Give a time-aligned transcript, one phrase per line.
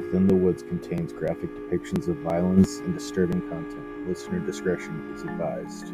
[0.00, 4.08] Within the Woods contains graphic depictions of violence and disturbing content.
[4.08, 5.88] Listener discretion is advised.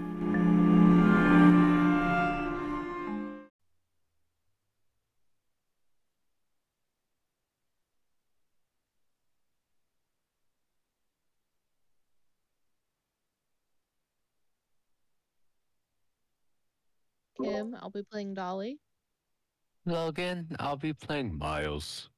[17.43, 18.79] Kim, I'll be playing Dolly.
[19.85, 22.09] Logan, I'll be playing Miles.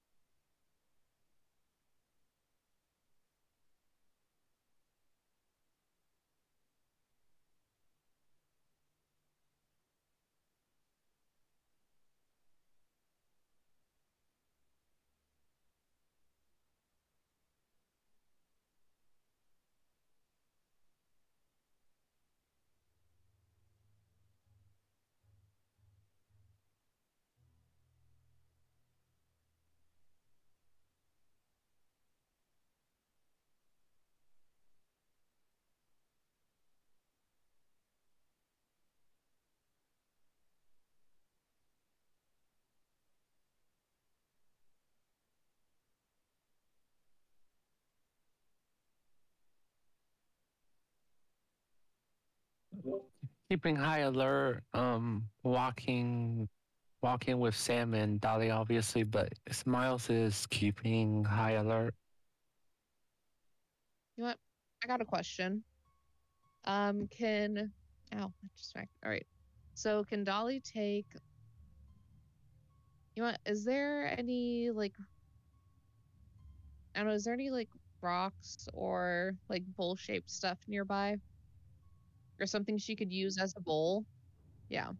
[53.50, 56.48] Keeping high alert, um, walking
[57.00, 59.32] walking with Sam and Dolly obviously, but
[59.64, 61.94] Miles is keeping high alert.
[64.16, 64.38] You know what?
[64.84, 65.62] I got a question.
[66.64, 67.72] Um, can
[68.12, 68.16] I
[68.56, 68.90] just smacked.
[69.04, 69.26] All right.
[69.74, 71.06] So can Dolly take
[73.14, 74.94] you know what, is there any like
[76.94, 77.68] I don't know, is there any like
[78.00, 81.16] rocks or like bowl shaped stuff nearby?
[82.40, 84.04] Or something she could use as a bowl?
[84.68, 84.92] Yeah.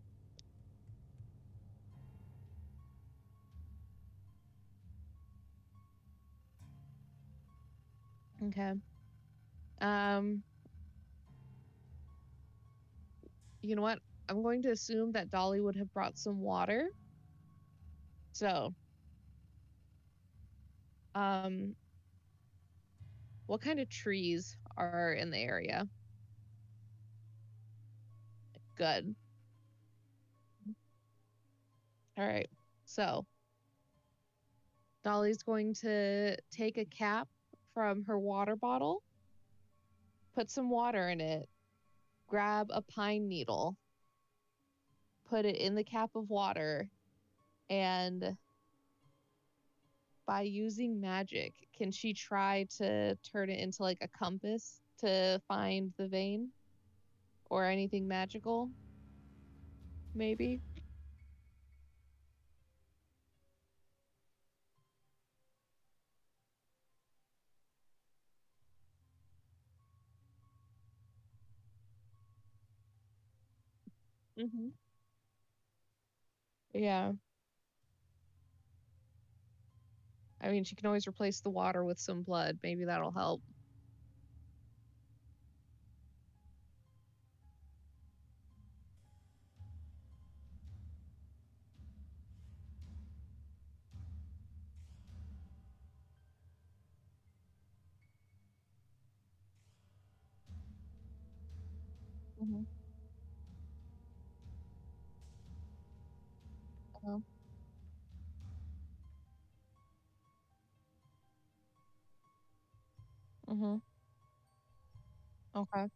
[8.43, 8.75] Okay.
[9.81, 10.43] Um
[13.62, 14.00] you know what?
[14.28, 16.88] I'm going to assume that Dolly would have brought some water.
[18.32, 18.75] So,
[21.15, 21.77] um,
[23.47, 25.88] what kind of trees are in the area?
[28.78, 29.16] Good.
[32.16, 32.49] All right.
[32.84, 33.27] So,
[35.05, 37.28] Dolly's going to take a cap
[37.75, 39.03] from her water bottle,
[40.34, 41.49] put some water in it,
[42.28, 43.77] grab a pine needle,
[45.28, 46.89] put it in the cap of water,
[47.69, 48.37] and
[50.25, 55.93] by using magic, can she try to turn it into like a compass to find
[55.97, 56.50] the vein
[57.50, 58.70] or anything magical?
[60.14, 60.60] Maybe.
[74.38, 74.69] Mm-hmm.
[76.72, 77.12] Yeah.
[80.41, 82.59] I mean, she can always replace the water with some blood.
[82.62, 83.42] Maybe that'll help.
[107.09, 107.21] Uh-huh.
[113.51, 113.77] Mm-hmm.
[115.55, 115.89] Okay.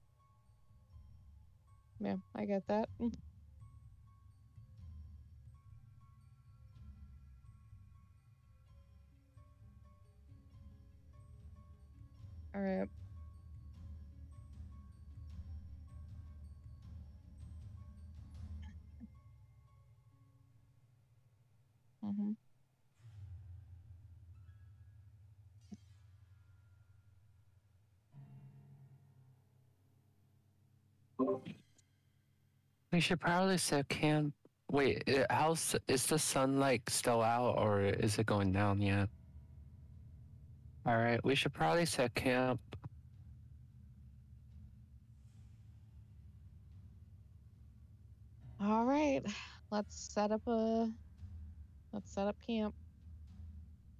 [2.01, 2.89] Yeah, I get that.
[3.01, 3.13] All
[12.55, 12.89] right.
[22.05, 22.33] Mm-hmm.
[32.93, 34.35] We should probably set camp.
[34.71, 39.09] Wait, how's is the sun like still out or is it going down yet?
[40.85, 42.61] All right, we should probably set camp.
[48.65, 49.23] All right.
[49.73, 50.89] Let's set up a
[51.93, 52.75] let's set up camp.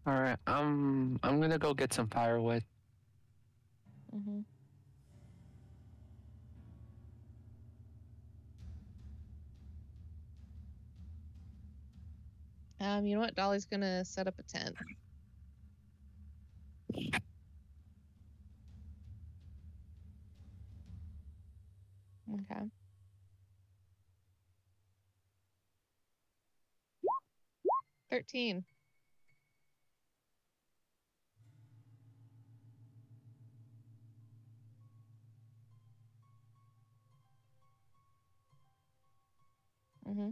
[0.07, 2.65] All right, um, I'm gonna go get some firewood.
[4.15, 4.41] Mm-hmm.
[12.83, 13.37] Um, you know what?
[13.37, 14.75] Dolly's gonna set up a tent.
[22.33, 22.82] Okay.
[28.13, 28.65] Thirteen.
[40.07, 40.31] Mm-hmm.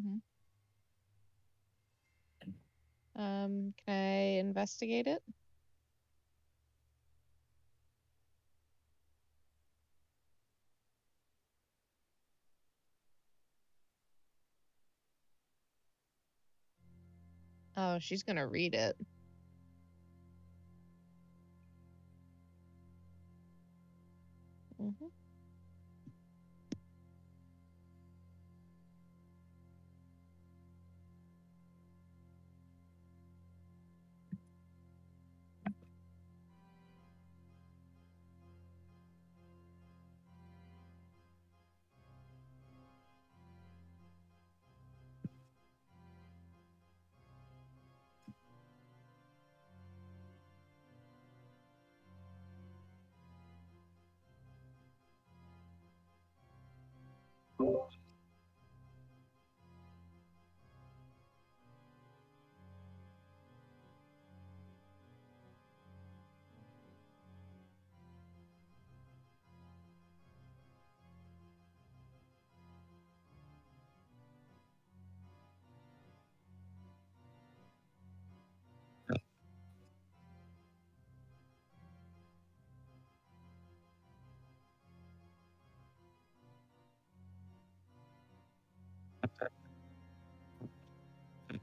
[0.00, 0.16] Mm-hmm.
[3.16, 5.22] Um, can I investigate it?
[17.76, 18.96] Oh, she's gonna read it.
[24.82, 25.23] Mm-hmm.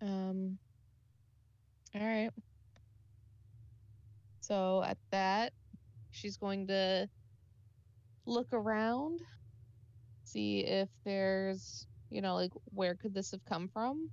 [0.00, 0.58] Um,
[1.94, 2.30] all right.
[4.40, 5.52] So at that,
[6.10, 7.08] she's going to
[8.26, 9.20] look around,
[10.24, 14.10] see if there's, you know, like where could this have come from?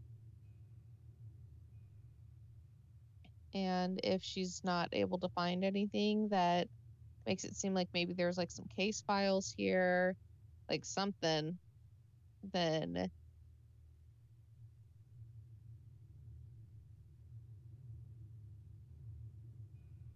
[3.54, 6.68] And if she's not able to find anything that
[7.26, 10.16] makes it seem like maybe there's like some case files here,
[10.70, 11.60] like something,
[12.54, 13.12] then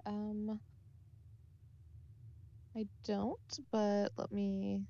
[0.08, 0.60] um
[2.76, 4.88] I don't, but let me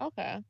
[0.00, 0.42] Okay.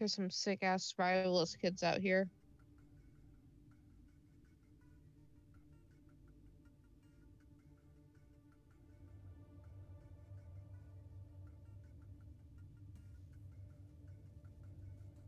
[0.00, 2.26] There's some sick ass survivalist kids out here.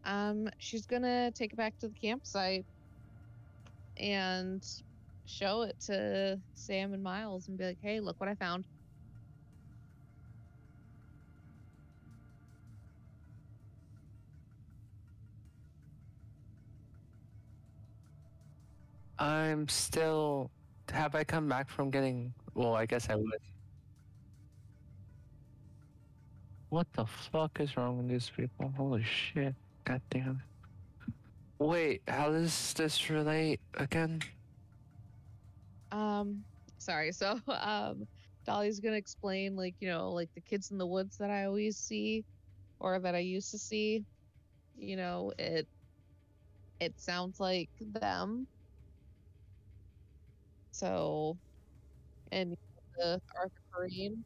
[0.05, 2.67] Um, she's gonna take it back to the campsite
[3.99, 4.63] and
[5.27, 8.67] show it to Sam and Miles and be like, "Hey, look what I found."
[19.23, 20.51] I'm still.
[20.93, 22.35] Have I come back from getting?
[22.55, 23.39] Well, I guess I would.
[26.71, 28.73] What the fuck is wrong with these people?
[28.77, 29.55] Holy shit!
[29.85, 30.43] God damn.
[31.07, 31.15] it.
[31.61, 34.23] Wait, how does this relate again?
[35.93, 36.43] Um,
[36.79, 37.13] sorry.
[37.13, 38.09] So, um,
[38.45, 41.77] Dolly's gonna explain, like, you know, like the kids in the woods that I always
[41.77, 42.25] see,
[42.81, 44.05] or that I used to see.
[44.77, 45.69] You know, it
[46.81, 48.49] it sounds like them.
[50.83, 51.39] So,
[52.33, 52.57] and
[52.99, 54.25] the Arthur Green.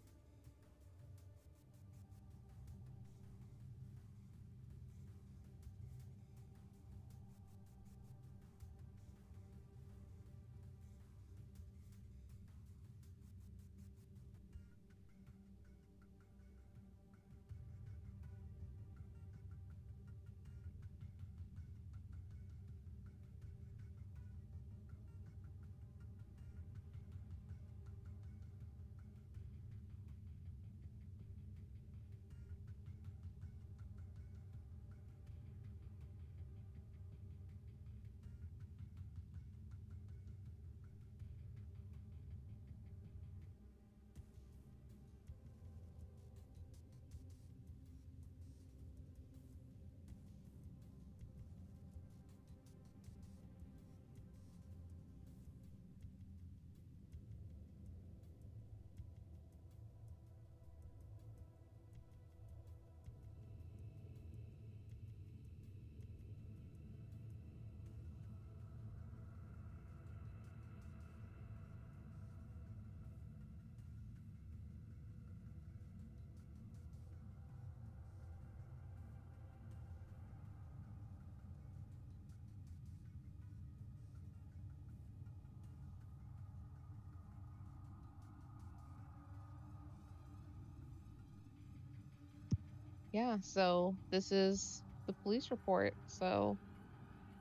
[93.17, 95.95] Yeah, so this is the police report.
[96.07, 96.61] So,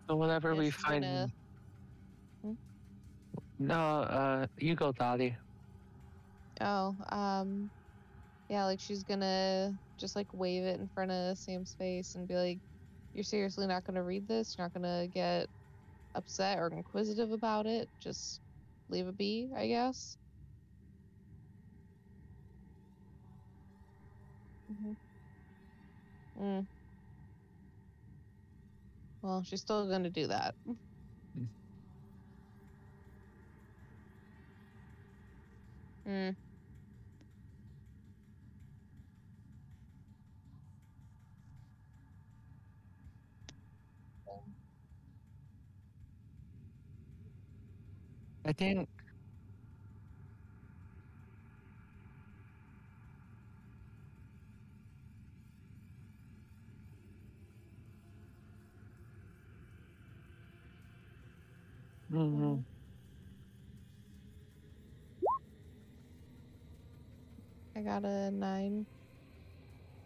[0.10, 1.04] So whatever we find.
[1.04, 1.34] gonna-
[2.44, 2.54] Hmm?
[3.60, 5.38] No, uh, you go, Dottie.
[6.62, 7.72] oh, um,
[8.50, 12.36] yeah, like she's gonna just like wave it in front of Sam's face and be
[12.36, 12.62] like,
[13.14, 14.58] "You're seriously not gonna read this?
[14.58, 15.50] You're not gonna get
[16.16, 17.92] upset or inquisitive about it?
[18.00, 18.42] Just
[18.90, 20.18] leave it be, I guess."
[24.68, 25.05] hmm
[26.38, 26.68] Mm.
[29.22, 30.56] Well, she's still gonna do that.
[36.08, 36.36] Mm.
[48.46, 48.90] I think.
[62.16, 62.60] Hmm
[67.76, 68.88] I got a nine.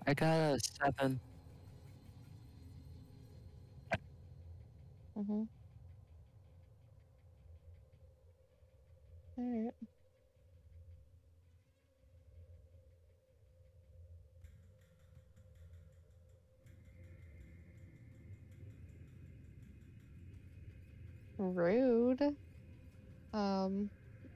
[0.08, 1.22] I got a seven.
[5.18, 5.44] Mm-hmm.
[9.38, 9.89] All
[21.40, 22.22] Rude.
[23.34, 23.90] Um,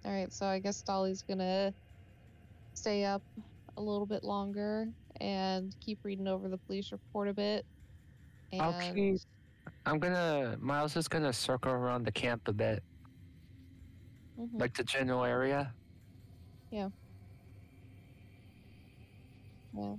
[0.05, 1.73] all right, so I guess Dolly's gonna
[2.73, 3.21] stay up
[3.77, 4.87] a little bit longer
[5.19, 7.65] and keep reading over the police report a bit.
[8.51, 8.61] And
[8.95, 9.25] keep.
[9.85, 10.57] I'm gonna.
[10.61, 12.83] Miles is gonna circle around the camp a bit,
[14.39, 14.59] Mhm.
[14.59, 15.73] like the general area.
[16.71, 16.89] Yeah.
[19.75, 19.95] Yeah.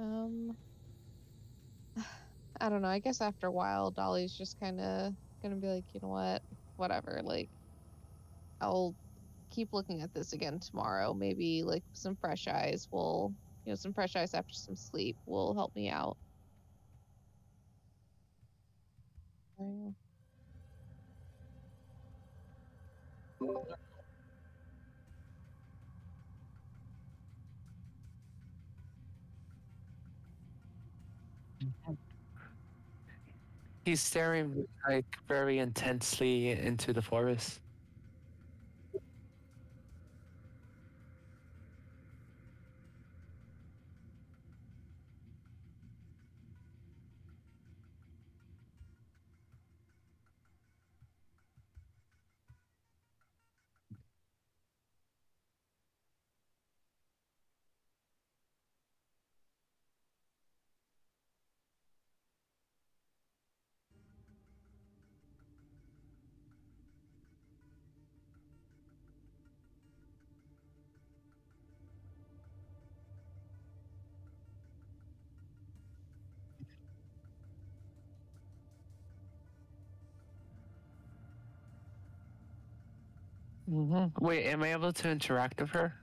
[0.00, 0.58] Um,
[2.60, 2.88] I don't know.
[2.88, 6.42] I guess after a while, Dolly's just kind of gonna be like, you know what,
[6.76, 7.20] whatever.
[7.24, 7.50] Like,
[8.60, 8.96] I'll
[9.50, 11.14] keep looking at this again tomorrow.
[11.14, 15.54] Maybe like some fresh eyes will, you know, some fresh eyes after some sleep will
[15.54, 16.18] help me out.
[19.58, 19.94] I-
[33.84, 37.60] He's staring like very intensely into the forest.
[83.70, 85.94] Hmm Wait, am I able to interact with her?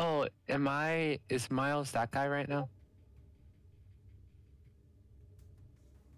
[0.00, 1.18] Oh, am I?
[1.28, 2.70] Is Miles that guy right now?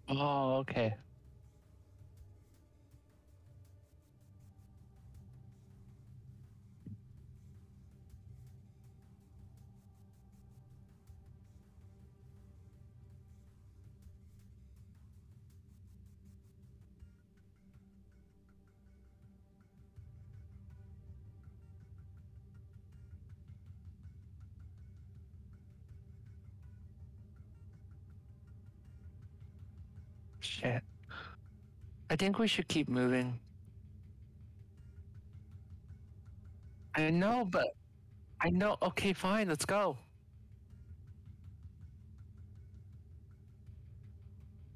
[0.07, 0.95] Oh, okay.
[30.63, 30.81] Shit.
[32.09, 33.39] I think we should keep moving.
[36.95, 37.67] I know, but
[38.41, 38.77] I know.
[38.81, 39.49] Okay, fine.
[39.49, 39.97] Let's go.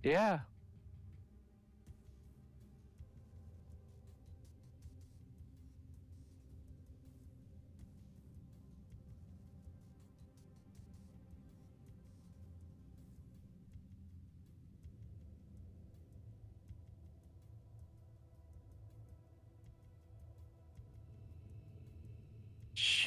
[0.04, 0.39] Yeah.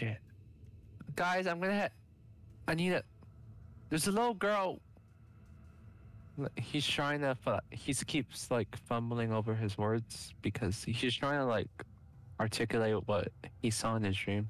[0.00, 0.16] Shit.
[1.14, 1.78] Guys, I'm gonna.
[1.78, 1.88] Ha-
[2.66, 3.02] I need a.
[3.90, 4.80] There's a little girl.
[6.56, 7.36] He's trying to.
[7.70, 11.68] He keeps like fumbling over his words because he's trying to like
[12.40, 13.28] articulate what
[13.60, 14.48] he saw in his dream.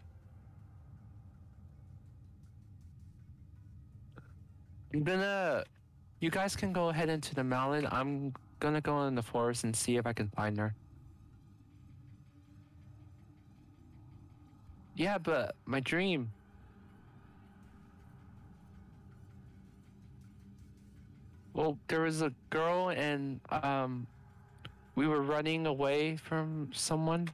[4.95, 5.65] I'm gonna.
[6.21, 7.89] You guys can go ahead into the mountain.
[7.91, 10.77] I'm gonna go in the forest and see if I can find her.
[15.01, 16.31] Yeah, but my dream.
[21.55, 24.07] Well, there was a girl, and um,
[24.97, 27.31] we were running away from someone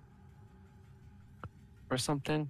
[1.91, 2.49] or something.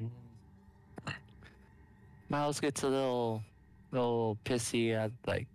[0.00, 0.08] Mm.
[2.30, 3.42] Miles gets a little
[3.92, 5.48] little pissy at like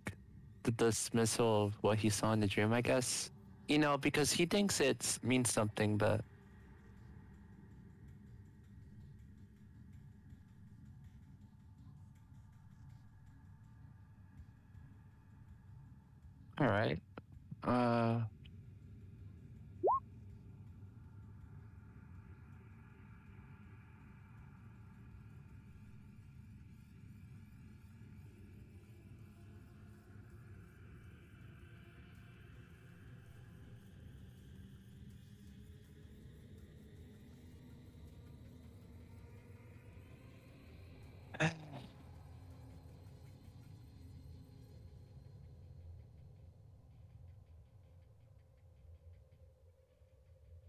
[0.64, 2.72] the dismissal of what he saw in the dream.
[2.72, 3.30] I guess
[3.68, 6.22] you know because he thinks it means something, but
[16.60, 16.98] all right.
[17.64, 18.20] Uh,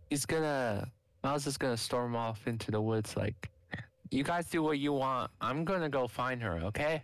[0.10, 0.90] he's gonna
[1.24, 3.50] Miles is gonna storm off into the woods like
[4.12, 5.30] you guys do what you want.
[5.40, 7.04] I'm gonna go find her, okay?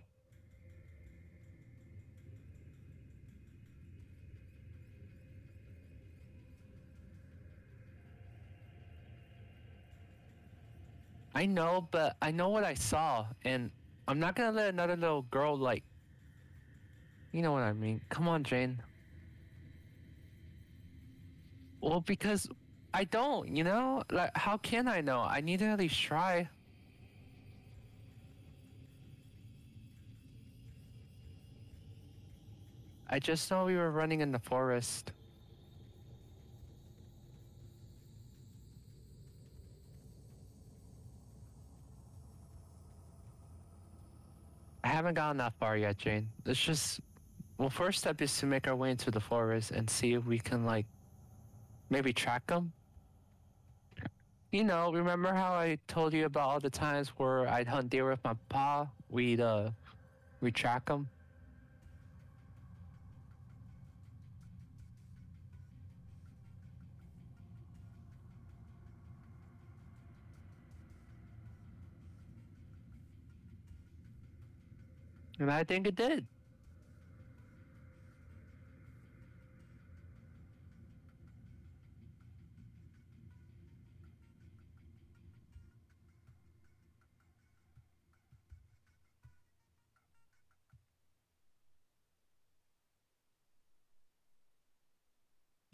[11.35, 13.69] I know, but I know what I saw, and
[14.07, 15.83] I'm not gonna let another little girl like
[17.33, 17.99] you know what I mean.
[18.09, 18.81] Come on, Jane.
[21.81, 22.47] Well, because
[22.95, 24.03] I don't, you know?
[24.09, 25.19] Like, how can I know?
[25.19, 26.47] I need to at least try.
[33.09, 35.11] I just know we were running in the forest.
[44.85, 46.29] I haven't gotten that far yet, Jane.
[46.45, 47.01] Let's just.
[47.57, 50.39] Well, first step is to make our way into the forest and see if we
[50.39, 50.85] can, like,
[51.89, 52.71] maybe track them.
[54.55, 58.09] You know, remember how I told you about all the times where I'd hunt deer
[58.09, 58.87] with my pa?
[59.09, 59.71] We'd, uh,
[60.39, 61.09] we track them.
[75.37, 76.25] And I think it did.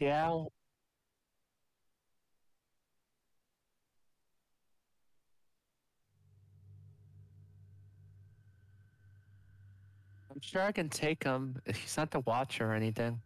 [0.02, 0.46] Yeah.
[10.28, 11.56] I'm sure I can take him.
[11.66, 13.20] He's not the watcher or anything.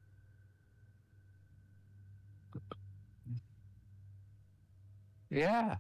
[5.31, 5.77] Yeah.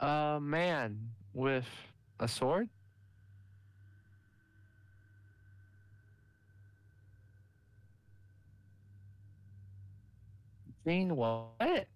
[0.00, 0.98] A man
[1.32, 1.68] with
[2.18, 2.68] a sword?
[10.86, 11.86] Jane, what?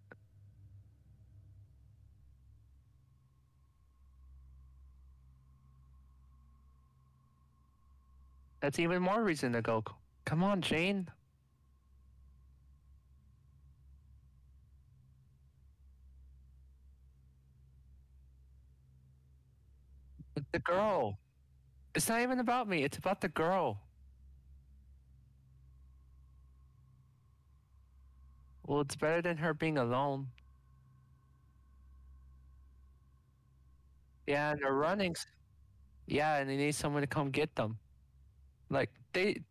[8.60, 9.84] That's even more reason to go.
[10.24, 11.08] Come on, Jane.
[20.52, 21.18] The girl.
[21.94, 22.84] It's not even about me.
[22.84, 23.83] It's about the girl.
[28.66, 30.28] Well, it's better than her being alone.
[34.26, 35.14] Yeah, and they're running.
[36.06, 37.78] Yeah, and they need someone to come get them.
[38.70, 39.42] Like they.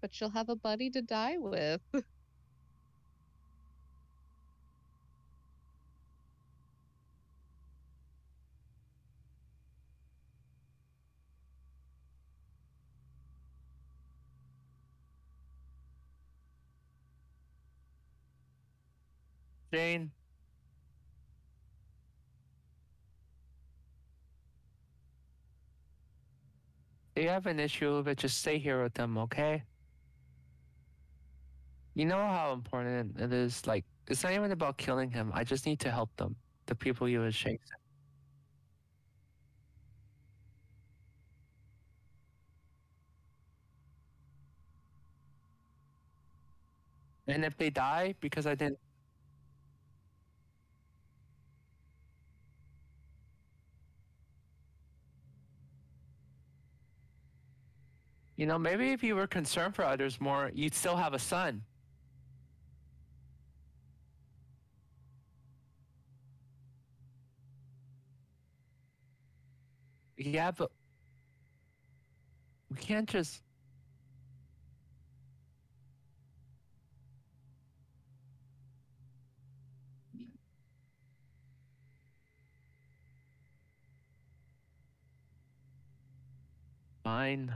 [0.00, 1.82] But she'll have a buddy to die with.
[19.76, 20.10] Jane.
[27.14, 29.64] If you have an issue with it, just stay here with them, okay?
[31.92, 33.66] You know how important it is.
[33.66, 35.30] Like, it's not even about killing him.
[35.34, 36.36] I just need to help them.
[36.64, 37.58] The people you was chasing.
[47.26, 48.78] And if they die because I didn't
[58.36, 61.62] You know, maybe if you were concerned for others more, you'd still have a son.
[70.18, 70.70] Yeah, but
[72.70, 73.42] we can't just.
[87.04, 87.54] Fine.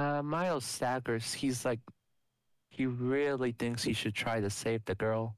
[0.00, 1.34] Uh, Miles staggers.
[1.34, 1.80] He's like,
[2.70, 5.36] he really thinks he should try to save the girl.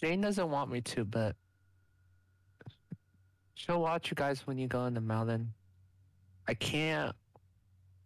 [0.00, 1.36] Jane doesn't want me to, but
[3.52, 5.52] she'll watch you guys when you go in the mountain.
[6.48, 7.14] I can't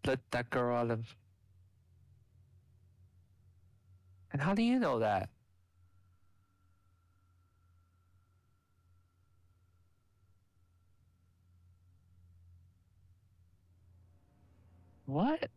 [0.04, 1.16] let that girl out of.
[4.32, 5.28] And how do you know that?
[15.06, 15.48] What?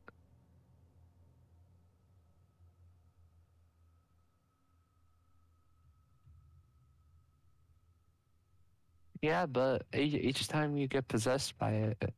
[9.28, 12.14] Yeah, but each, time you get possessed by it.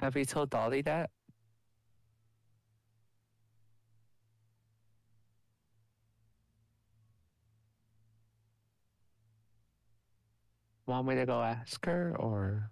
[0.00, 1.10] Have you told Dolly that?
[10.86, 12.70] Want me to go ask her or?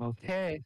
[0.00, 0.62] Okay.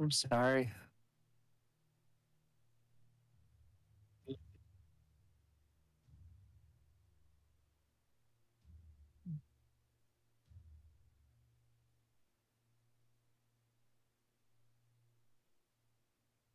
[0.00, 0.72] I'm sorry.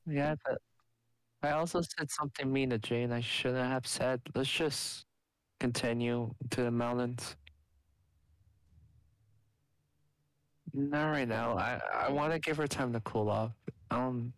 [0.07, 0.59] Yeah, but
[1.43, 4.21] I also said something mean to Jane I shouldn't have said.
[4.35, 5.05] Let's just
[5.59, 7.35] continue to the mountains.
[10.75, 11.57] Not right now.
[11.57, 13.51] I, I want to give her time to cool off.
[13.91, 14.33] Um,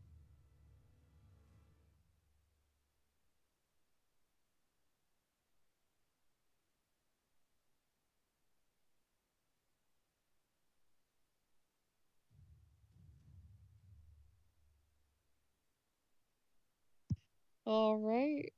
[17.68, 18.52] All right.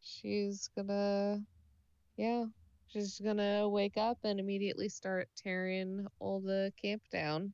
[0.00, 1.42] She's gonna,
[2.16, 2.46] yeah,
[2.96, 7.52] she's gonna wake up and immediately start tearing all the camp down.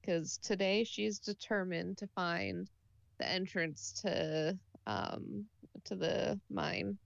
[0.00, 2.70] Because today she's determined to find
[3.18, 5.46] the entrance to, um,
[5.84, 6.96] to the mine.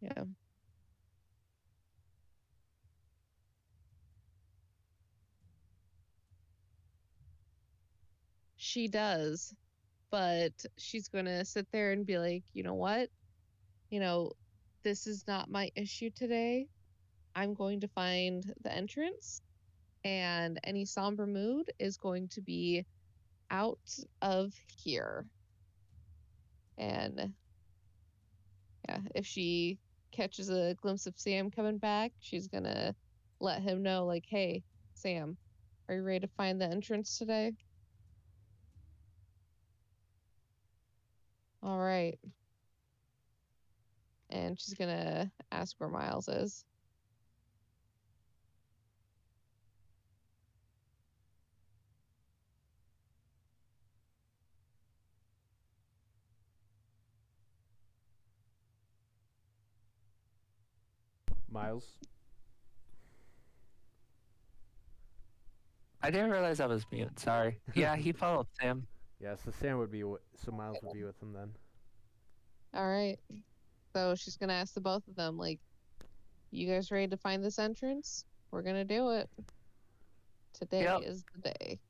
[0.00, 0.24] Yeah.
[8.56, 9.54] She does,
[10.16, 13.10] but she's going to sit there and be like, you know what?
[13.90, 14.32] You know,
[14.82, 16.68] this is not my issue today.
[17.34, 19.42] I'm going to find the entrance,
[20.04, 22.86] and any somber mood is going to be
[23.50, 23.78] out
[24.22, 25.26] of here.
[26.78, 27.34] And
[28.88, 29.78] yeah, if she
[30.12, 32.94] catches a glimpse of Sam coming back, she's gonna
[33.38, 34.62] let him know, like, hey,
[34.94, 35.36] Sam,
[35.90, 37.52] are you ready to find the entrance today?
[41.66, 42.16] All right.
[44.30, 46.64] And she's gonna ask where Miles is.
[61.50, 61.84] Miles.
[66.00, 67.18] I didn't realize I was mute.
[67.18, 67.58] Sorry.
[67.74, 68.86] Yeah, he followed Sam.
[69.20, 71.54] Yeah, so Sam would be wi- so Miles would be with him then.
[72.74, 73.18] All right.
[73.94, 75.60] So she's gonna ask the both of them, like,
[76.50, 78.24] you guys ready to find this entrance?
[78.50, 79.28] We're gonna do it.
[80.54, 81.02] Today Yep.
[81.02, 81.80] is the day.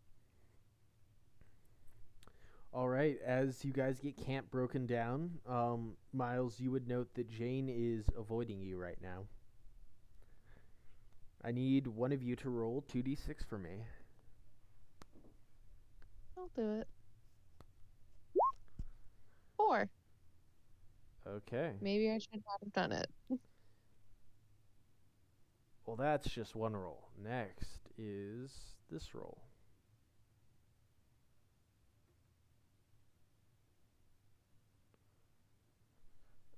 [2.72, 7.28] All right, as you guys get camp broken down, um, Miles, you would note that
[7.30, 9.26] Jane is avoiding you right now.
[11.42, 13.84] I need one of you to roll 2d6 for me.
[16.36, 16.88] I'll do it.
[19.56, 19.88] Four.
[21.36, 21.74] Okay.
[21.80, 23.10] Maybe I should not have done it.
[25.86, 27.08] Well, that's just one roll.
[27.16, 29.38] Next is this roll.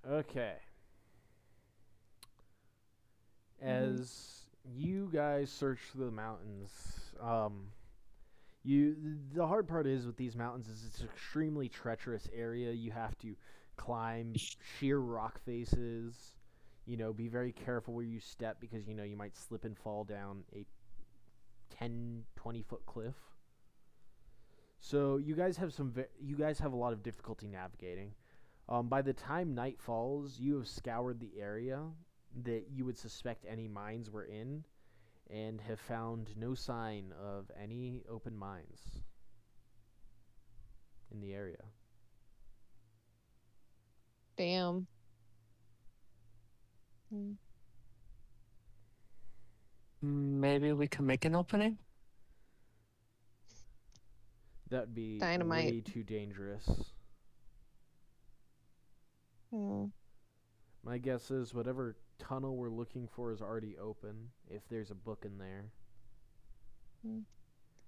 [0.08, 0.58] Okay.
[3.66, 4.02] Mhm.
[4.02, 6.70] As you guys search through the mountains,
[7.20, 7.72] um,
[8.64, 8.96] you
[9.34, 12.72] the hard part is with these mountains is it's an extremely treacherous area.
[12.72, 13.36] You have to
[13.78, 14.34] climb
[14.78, 16.34] sheer rock faces
[16.84, 19.76] you know be very careful where you step because you know you might slip and
[19.78, 20.64] fall down a
[21.78, 23.14] 10 20 foot cliff.
[24.80, 28.12] So you guys have some ve- you guys have a lot of difficulty navigating.
[28.68, 31.80] Um, by the time night falls you have scoured the area
[32.44, 34.64] that you would suspect any mines were in
[35.30, 39.02] and have found no sign of any open mines
[41.10, 41.64] in the area
[44.38, 44.86] Damn.
[47.10, 47.32] Hmm.
[50.00, 51.76] Maybe we can make an opening?
[54.70, 56.68] that would be way too dangerous
[59.50, 59.86] Hmm.
[60.84, 65.24] My guess is whatever tunnel we're looking for is already open, if there's a book
[65.24, 65.64] in there.
[67.02, 67.20] Hmm.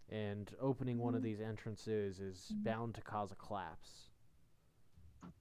[0.08, 1.24] And opening one of Mhm.
[1.24, 2.64] these entrances is Mhm.
[2.64, 4.09] bound to cause a collapse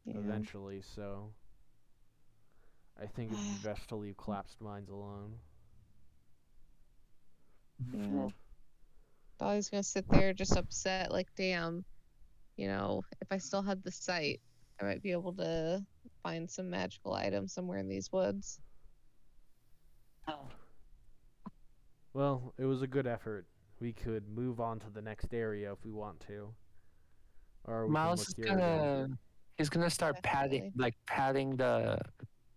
[0.06, 0.18] Yeah.
[0.18, 1.32] eventually, so
[3.02, 5.34] I think it'd be best to leave collapsed mines alone.
[7.94, 8.28] Yeah.
[9.39, 11.86] Dolly's gonna sit there just upset, like, damn,
[12.58, 14.42] you know, if I still had the sight,
[14.82, 15.86] I might be able to
[16.24, 18.60] find some magical item somewhere in these woods.
[20.28, 20.48] Oh.
[22.13, 23.46] Well, it was a good effort.
[23.80, 26.54] We could move on to the next area if we want to.
[27.65, 29.18] Or we Miles is can look here gonna
[29.60, 30.82] he's gonna start patting Definitely.
[30.84, 31.99] like patting the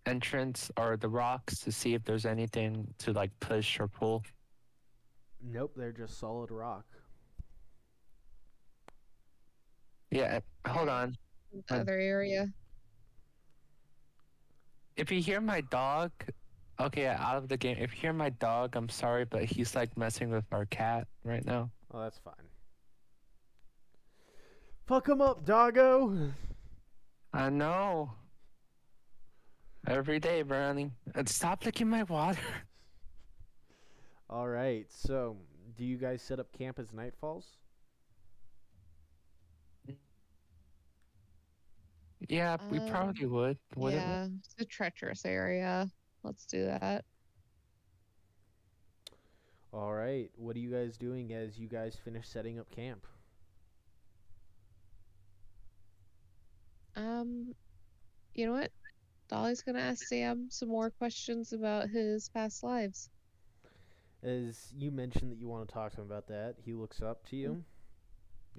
[0.06, 4.22] entrance or the rocks to see if there's anything to like push or pull.
[5.44, 6.84] Nope, they're just solid rock.
[10.12, 11.16] Yeah, hold on.
[11.68, 12.46] The Um, other area.
[14.96, 16.12] If you hear my dog,
[16.78, 17.78] okay, out of the game.
[17.80, 21.44] If you hear my dog, I'm sorry, but he's like messing with our cat right
[21.44, 21.70] now.
[21.92, 22.34] Oh, that's fine.
[24.86, 26.30] Fuck him up, doggo!
[27.32, 28.12] I know.
[29.86, 30.92] Every day, Brownie.
[31.14, 32.38] And stop licking my water.
[34.30, 34.86] All right.
[34.90, 35.36] So,
[35.76, 37.46] do you guys set up camp as night falls?
[42.28, 43.58] yeah, we Um, probably would.
[43.74, 44.06] Wouldn't we?
[44.08, 45.90] yeah, it's a treacherous area.
[46.22, 47.04] Let's do that.
[49.72, 50.30] All right.
[50.36, 53.06] What are you guys doing as you guys finish setting up camp?
[57.22, 57.54] Um,
[58.34, 58.72] you know what?
[59.28, 63.10] Dolly's gonna ask Sam some more questions about his past lives.
[64.22, 67.24] As you mentioned that you want to talk to him about that, he looks up
[67.26, 67.58] to you.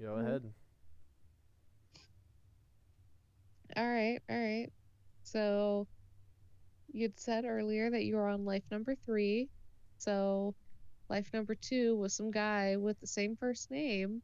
[0.00, 0.18] Go Mhm.
[0.18, 0.52] ahead.
[3.76, 4.70] All right, all right.
[5.24, 5.88] So
[6.92, 9.50] you'd said earlier that you were on life number three.
[9.98, 10.54] So
[11.10, 14.22] life number two was some guy with the same first name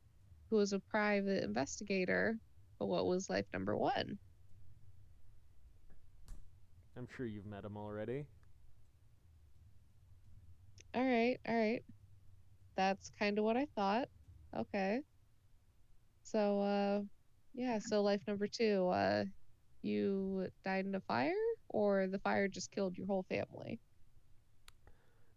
[0.50, 2.38] who was a private investigator.
[2.78, 4.18] But what was life number one?
[7.00, 8.26] I'm sure you've met him already.
[10.94, 11.82] All right, all right.
[12.76, 14.08] That's kind of what I thought.
[14.56, 15.00] Okay.
[16.24, 17.02] So, uh,
[17.54, 19.24] yeah, so life number two, uh,
[19.82, 21.32] you died in a fire,
[21.68, 23.80] or the fire just killed your whole family?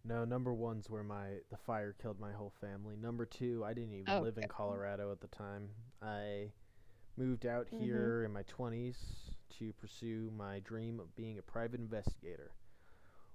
[0.05, 2.95] No, number one's where my the fire killed my whole family.
[2.97, 5.69] Number two, I didn't even live in Colorado at the time.
[6.01, 6.51] I
[7.17, 7.79] moved out Mhm.
[7.79, 8.97] here in my twenties
[9.59, 12.51] to pursue my dream of being a private investigator.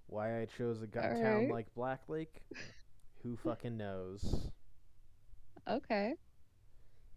[0.06, 2.42] Why I chose a gun town like Black Lake,
[3.22, 4.50] who fucking knows?
[5.68, 6.16] Okay.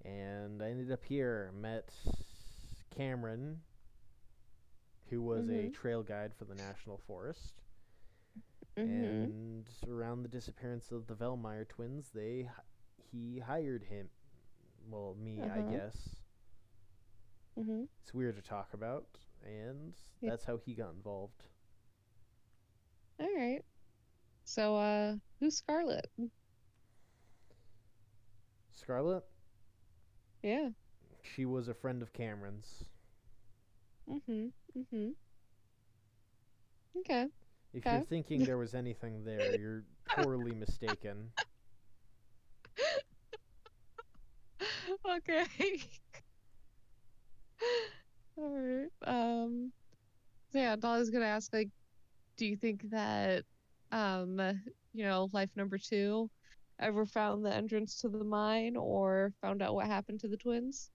[0.06, 1.90] And I ended up here, met
[2.92, 3.62] Cameron,
[5.10, 5.72] who was a Mhm.
[5.72, 7.62] trail guide for the National Forest.
[8.78, 9.26] Mm-hmm.
[9.26, 12.50] and around the disappearance of the Velmeyer twins, they
[13.12, 14.10] he hired him.
[14.90, 15.72] Well, me, I Uh-huh.
[15.72, 16.21] guess.
[17.60, 17.84] Mm-hmm.
[18.02, 19.06] It's weird to talk about,
[19.44, 20.32] and Yeah.
[20.32, 21.44] that's how he got involved.
[23.20, 23.64] All right.
[24.46, 26.10] So, uh, who's Scarlet?
[28.72, 29.24] Scarlet,
[30.44, 30.70] Yeah.
[31.24, 32.86] she was a friend of Cameron's.
[34.10, 34.48] Mm-hmm.
[34.78, 35.10] Mm-hmm.
[37.00, 37.28] Okay.
[37.74, 41.32] If you're thinking there was anything there, you're poorly mistaken.
[45.18, 45.46] okay.
[48.38, 48.90] All right.
[49.06, 49.72] Um.
[50.52, 51.70] So yeah, Dolly's gonna ask like,
[52.38, 53.44] do you think that,
[53.92, 54.40] um,
[54.94, 56.30] you know, life number two,
[56.80, 60.90] ever found the entrance to the mine or found out what happened to the twins?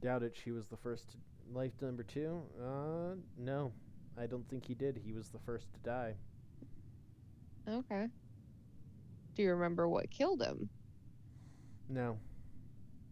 [0.00, 0.36] Doubt it.
[0.36, 1.16] She was the first.
[1.52, 2.42] Life number two?
[2.60, 3.72] Uh, no.
[4.16, 4.96] I don't think he did.
[5.04, 6.14] He was the first to die.
[7.68, 8.08] Okay.
[9.34, 10.70] Do you remember what killed him?
[11.88, 12.18] No.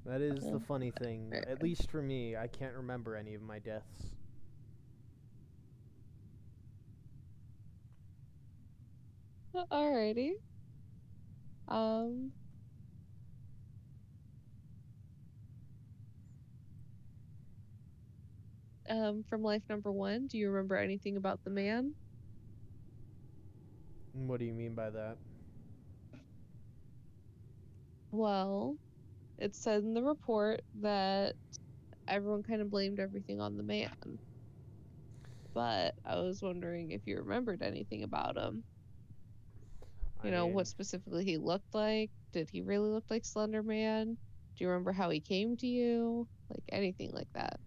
[0.07, 1.33] That is the funny thing.
[1.35, 4.11] At least for me, I can't remember any of my deaths.
[9.73, 10.33] Alrighty.
[11.69, 12.33] Um.
[18.89, 21.95] Um, from life number one, do you remember anything about the man?
[24.13, 25.17] What do you mean by that?
[28.13, 28.77] Well,
[29.39, 31.37] it said in the report that
[32.09, 33.91] everyone kind of blamed everything on the man.
[35.55, 38.65] But I was wondering if you remembered anything about him.
[40.21, 42.11] I You know, mean, what specifically he looked like?
[42.33, 44.07] Did he really look like Slender Man?
[44.57, 46.29] Do you remember how he came to you?
[46.51, 47.59] Like anything like that?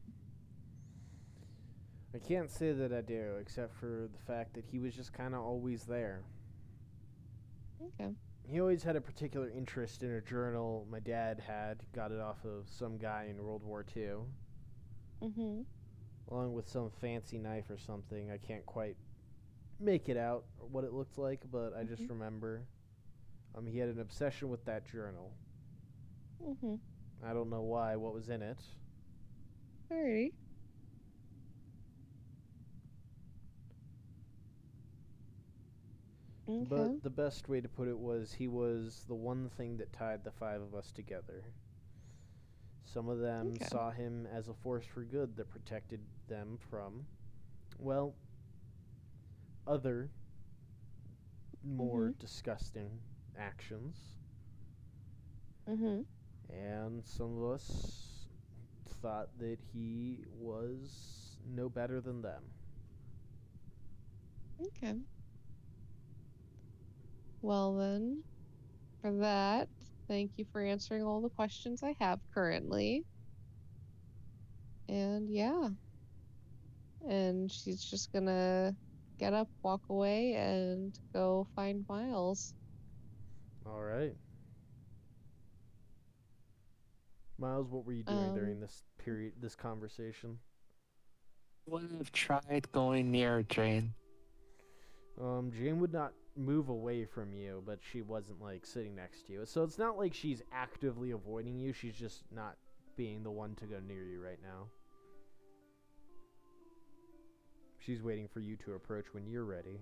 [2.14, 5.34] I can't say that I do, except for the fact that he was just kind
[5.34, 6.24] of always there.
[7.80, 8.16] Okay.
[8.50, 12.44] He always had a particular interest in a journal my dad had, got it off
[12.46, 14.26] of some guy in World War II,
[15.22, 15.66] Mhm.
[16.30, 18.32] along with some fancy knife or something.
[18.32, 18.98] I can't quite
[19.80, 22.10] make it out what it looked like, but I just Mhm.
[22.10, 22.66] remember
[23.56, 25.36] um, he had an obsession with that journal.
[26.42, 26.80] Mhm.
[27.24, 28.64] I don't know why, what was in it.
[29.92, 30.34] Alrighty.
[36.50, 36.66] Okay.
[36.70, 40.24] But the best way to put it was he was the one thing that tied
[40.24, 41.44] the five of us together.
[42.86, 43.68] Some of them Okay.
[43.70, 47.06] saw him as a force for good that protected them from,
[47.78, 48.16] well,
[49.68, 50.12] other
[51.64, 53.02] more disgusting
[53.38, 53.98] actions.
[55.68, 56.06] Mhm.
[56.50, 58.28] And some of us
[59.02, 62.44] thought that he was no better than them.
[64.60, 64.96] Okay.
[67.42, 68.22] Well then,
[69.02, 69.70] for that,
[70.08, 73.04] thank you for answering all the questions I have currently.
[74.88, 75.70] And yeah.
[77.08, 78.76] And she's just gonna
[79.18, 82.54] get up, walk away, and go find Miles.
[83.66, 84.16] All right.
[87.38, 90.40] Miles, what were you doing Um, during this period, this conversation?
[91.68, 93.94] I Would have tried going near Jane.
[95.22, 99.34] Um, Jane would not move away from you, but she wasn't like sitting next to
[99.34, 99.46] you.
[99.46, 101.74] So it's not like she's actively avoiding you.
[101.74, 102.56] She's just not
[102.96, 104.68] being the one to go near you right now.
[107.78, 109.80] She's waiting for you to approach when you're ready.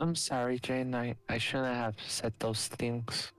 [0.00, 0.94] I'm sorry, Jane.
[0.94, 3.32] I, I shouldn't have said those things.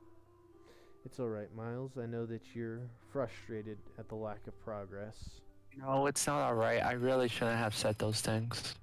[1.06, 1.92] It's all right, Miles.
[2.02, 5.42] I know that you're frustrated at the lack of progress.
[5.78, 6.84] No, it's not alright.
[6.84, 8.76] I really shouldn't have said those things.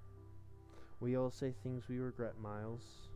[1.00, 3.08] We all say things we regret, Miles.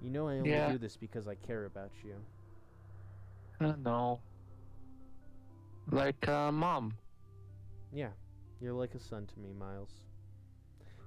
[0.00, 0.60] You know I only Yeah.
[0.60, 2.16] do this because I care about you.
[3.60, 4.20] I don't.
[5.90, 6.98] Like, uh, mom.
[7.92, 8.10] Yeah,
[8.60, 9.90] you're like a son to me, Miles.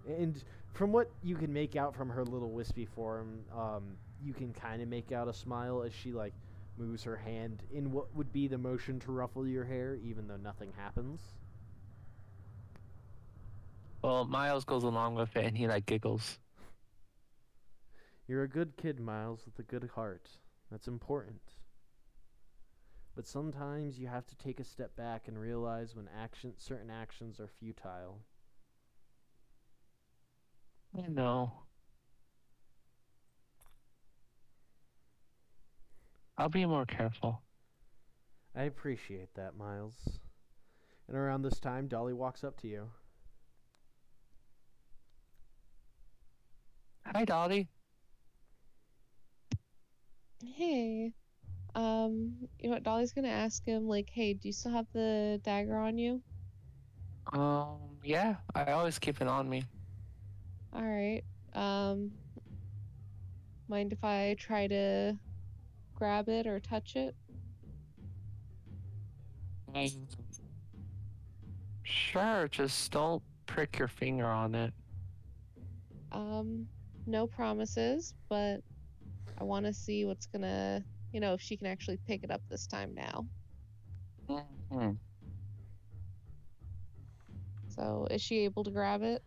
[0.08, 0.44] And
[0.74, 4.82] from what you can make out from her little wispy form, um, you can kind
[4.82, 6.34] of make out a smile as she like
[6.78, 10.38] moves her hand in what would be the motion to ruffle your hair, even though
[10.38, 11.22] nothing happens.
[14.08, 16.40] Well, Miles goes along with it and he like giggles.
[18.26, 20.30] You're a good kid, Miles, with a good heart.
[20.72, 21.42] That's important.
[23.18, 27.42] But sometimes you have to take a step back and realize when action certain actions
[27.42, 28.22] are futile.
[30.98, 31.52] I know.
[36.38, 37.42] I'll be more careful.
[38.56, 40.22] I appreciate that, Miles.
[41.10, 42.88] And around this time, Dolly walks up to you.
[47.16, 47.68] Hi, Dolly.
[50.44, 51.14] Hey.
[51.74, 52.84] Um, you know what?
[52.84, 56.22] Dolly's gonna ask him, like, hey, do you still have the dagger on you?
[57.34, 59.64] Um, yeah, I always keep it on me.
[60.76, 61.24] Alright.
[61.54, 62.12] Um,
[63.68, 65.18] mind if I try to
[65.96, 67.16] grab it or touch it?
[71.84, 74.74] Sure, just don't prick your finger on it.
[76.12, 76.68] Um,
[77.08, 78.62] no promises, but
[79.40, 82.42] I want to see what's gonna, you know, if she can actually pick it up
[82.50, 83.26] this time now.
[84.30, 84.98] Mhm.
[87.70, 89.24] So, is she able to grab it?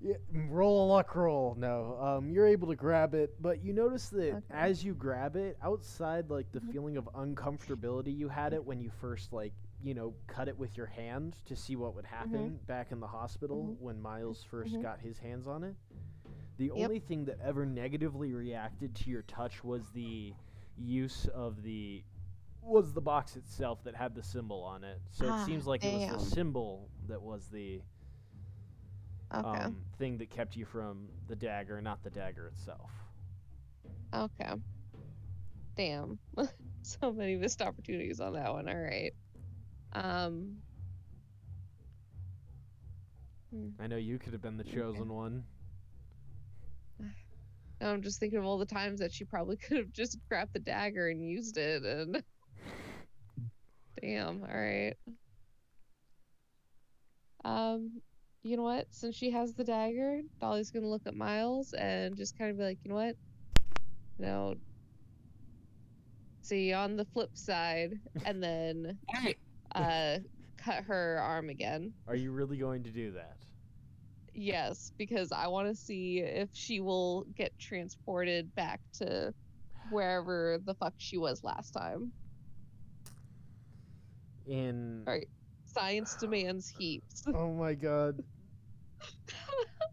[0.00, 0.14] Yeah,
[0.50, 1.56] roll a luck roll.
[1.58, 4.44] No, um, you're able to grab it, but you notice that Okay.
[4.54, 6.72] as you grab it, outside like the Mhm.
[6.72, 10.76] feeling of uncomfortability you had it when you first like you know cut it with
[10.76, 13.76] your hand to see what would happen back in the hospital Mhm.
[13.80, 14.82] when Miles 1st Mhm.
[14.82, 15.74] got his hands on it.
[16.58, 16.92] The Yep.
[16.92, 20.34] only thing that ever negatively reacted to your touch was the
[20.76, 22.04] use of the
[22.62, 25.00] was the box itself that had the symbol on it.
[25.10, 27.82] So it Ah, seems like it was the symbol that was the
[29.34, 29.68] Okay.
[29.68, 32.90] um, thing that kept you from the dagger, not the dagger itself.
[34.14, 34.54] Okay.
[35.76, 36.18] Damn.
[36.82, 38.68] so many missed opportunities on that one.
[38.68, 39.12] All right.
[39.92, 40.58] Um.
[43.50, 45.04] hmm, I know you could have been the Okay.
[45.04, 45.10] chosen
[47.80, 47.90] one.
[47.90, 50.58] I'm just thinking of all the times that she probably could have just grabbed the
[50.58, 52.22] dagger and used it, and
[54.00, 54.42] damn.
[54.42, 54.94] All right.
[57.44, 58.00] Um,
[58.42, 58.86] you know what?
[58.90, 62.64] Since she has the dagger, Dolly's gonna look at Miles and just kind of be
[62.64, 63.16] like, you know what?
[64.18, 64.54] You know.
[66.42, 68.98] See on the flip side, and then
[69.74, 70.18] uh,
[70.56, 71.92] cut her arm again.
[72.06, 73.37] Are you really going to do that?
[74.40, 79.34] Yes, because I want to see if she will get transported back to
[79.90, 82.12] wherever the fuck she was last time.
[84.46, 85.26] In Alright.
[85.66, 87.24] Science demands heaps.
[87.34, 88.22] oh my god,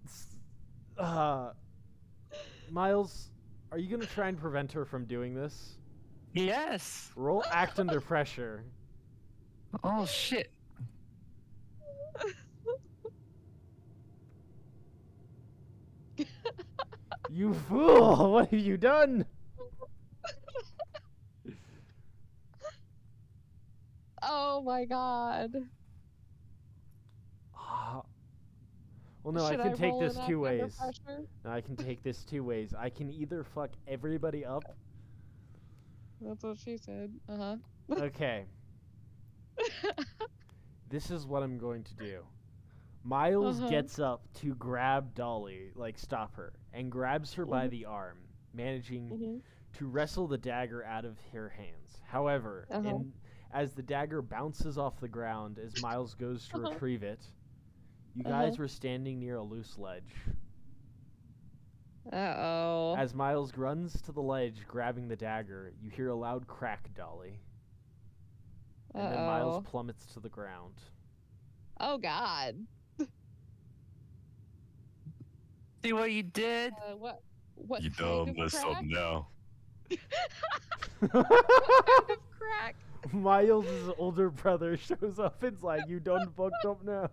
[0.05, 0.35] S-
[0.99, 1.49] uh,
[2.69, 3.31] Miles,
[3.71, 5.79] are you gonna try and prevent her from doing this?
[6.33, 7.11] yes.
[7.15, 8.63] Roll act under pressure.
[9.83, 10.51] Oh shit.
[17.30, 18.32] You fool!
[18.34, 19.26] What have you done?
[24.21, 25.55] oh my god.
[27.55, 28.01] Ah.
[29.23, 30.78] Well, no, Should I can take this two ways.
[31.43, 32.73] No, I can take this two ways.
[32.78, 34.63] I can either fuck everybody up.
[36.21, 37.11] That's what she said.
[37.28, 37.55] Uh huh.
[37.91, 38.45] Okay.
[40.89, 42.19] this is what I'm going to do.
[43.05, 43.71] Miles Uh-huh.
[43.71, 47.69] gets up to grab Dolly, like stop her, and grabs her by Mhm.
[47.69, 49.37] the arm, managing hmm
[49.73, 52.01] to wrestle the dagger out of her hands.
[52.05, 52.83] However, Uh-huh.
[52.83, 53.13] in,
[53.51, 56.59] as the dagger bounces off the ground as Miles goes to Uh-huh.
[56.59, 57.29] retrieve it,
[58.13, 58.25] you Uh-huh.
[58.25, 60.15] guys were standing near a loose ledge.
[62.11, 63.01] Uh oh.
[63.01, 67.41] As Miles runs to the ledge, grabbing the dagger, you hear a loud crack, Dolly,
[68.95, 70.81] and then Miles plummets to the ground.
[71.79, 72.67] Oh god.
[75.86, 76.73] See what you did?
[76.73, 77.21] Uh, what?
[77.53, 79.27] What You kind don't of up now.
[80.99, 82.75] what kind of crack?
[83.13, 87.07] Miles' older brother shows up and's like, "You done fucked up now."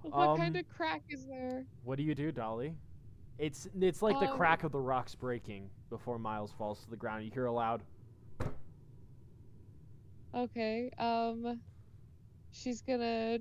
[0.00, 1.66] What kind Um, of crack is there?
[1.84, 2.74] What do you do, Dolly?
[3.38, 6.96] It's it's like the Um, crack of the rocks breaking before Miles falls to the
[6.96, 7.26] ground.
[7.26, 7.82] You hear a loud.
[10.34, 10.90] Okay.
[10.96, 11.60] Um,
[12.52, 13.38] she's gonna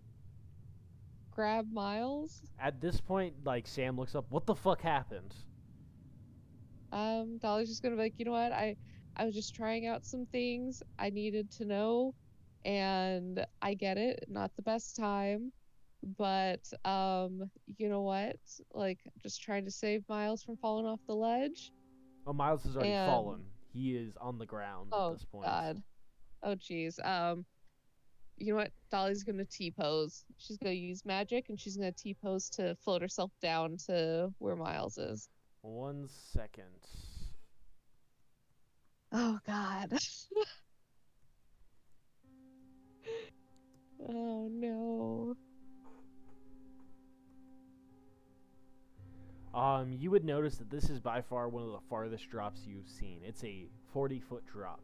[1.35, 2.41] grab Miles.
[2.59, 4.25] At this point, like Sam looks up.
[4.29, 5.33] What the fuck happened?
[6.91, 8.51] Um, Dolly's just gonna be like, you know what?
[8.51, 8.75] I
[9.17, 12.13] I was just trying out some things I needed to know,
[12.65, 14.25] and I get it.
[14.27, 15.51] Not the best time,
[16.17, 18.37] but um, you know what?
[18.73, 21.71] Like, just trying to save Miles from falling off the ledge.
[22.25, 23.41] Oh, Miles has already And- fallen.
[23.73, 25.45] He is on the ground Oh at this point.
[25.47, 25.81] God.
[26.43, 27.03] Oh jeez.
[27.03, 27.43] Um,
[28.43, 28.71] you know what?
[28.91, 30.25] Dolly's gonna T pose.
[30.37, 34.57] She's gonna use magic, and she's gonna T pose to float herself down to where
[34.57, 35.29] Miles is.
[35.61, 36.65] One second.
[39.13, 39.93] Oh God.
[44.09, 45.37] oh no.
[49.53, 52.89] Um, you would notice that this is by far one of the farthest drops you've
[52.89, 53.21] seen.
[53.23, 54.81] It's a 40 foot drop.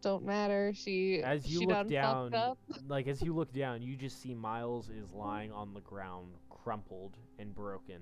[0.00, 0.72] Don't matter.
[0.74, 2.58] She As you she look done down, up.
[2.86, 7.16] like as you look down, you just see Miles is lying on the ground, crumpled
[7.38, 8.00] and broken.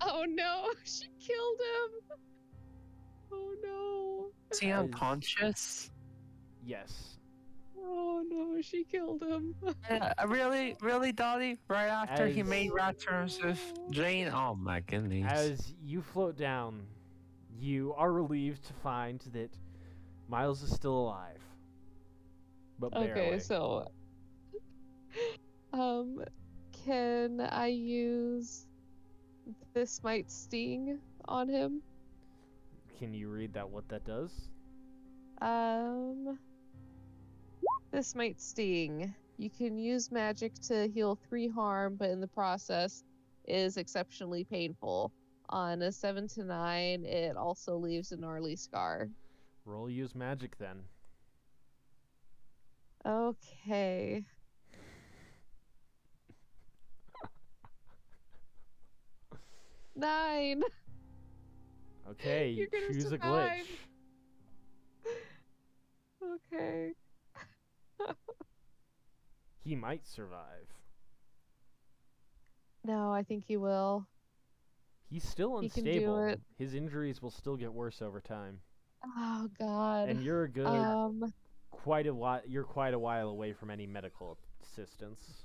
[0.00, 2.18] Oh no, she killed him.
[3.32, 4.30] Oh no.
[4.50, 4.78] Is he Guys.
[4.80, 5.90] unconscious?
[6.64, 7.14] Yes.
[7.80, 9.54] Oh no, she killed him.
[9.90, 11.58] Yeah, really, really, Dolly?
[11.68, 13.58] Right after he made rat turns with
[13.90, 14.28] Jane?
[14.28, 15.30] Oh my goodness.
[15.32, 16.82] As you float down,
[17.58, 19.50] you are relieved to find that
[20.28, 21.40] Miles is still alive.
[22.78, 23.10] But barely.
[23.10, 23.88] Okay, so
[25.72, 26.22] um
[26.84, 28.66] can I use
[29.74, 31.82] this might sting on him?
[32.98, 34.50] Can you read that what that does?
[35.40, 36.38] Um
[37.90, 39.14] this might sting.
[39.38, 43.04] You can use magic to heal 3 harm, but in the process
[43.46, 45.12] is exceptionally painful.
[45.48, 49.08] On a 7 to 9, it also leaves a gnarly scar.
[49.68, 50.84] Roll use magic then.
[53.04, 54.24] Okay.
[59.94, 60.62] Nine.
[62.10, 63.66] Okay, You're gonna choose a glitch.
[66.22, 66.94] Okay.
[69.60, 70.72] He might survive.
[72.84, 74.06] No, I think he will.
[75.10, 76.24] He's still He can do unstable.
[76.24, 76.40] it.
[76.56, 78.60] His injuries will still get worse over time.
[79.04, 80.08] Oh God.
[80.08, 81.32] And you're a good um.
[81.70, 85.44] quite a while you're quite a while away from any medical assistance.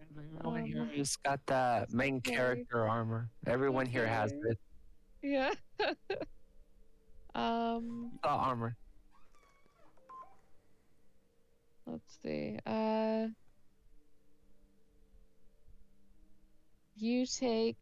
[0.00, 2.34] Everyone here Um, has got that main okay.
[2.34, 3.30] character armor.
[3.46, 4.58] Everyone here has it.
[5.22, 5.52] Yeah.
[7.34, 8.18] um.
[8.22, 8.76] The armor.
[11.86, 12.58] Let's see.
[12.66, 13.28] Uh.
[16.96, 17.78] You take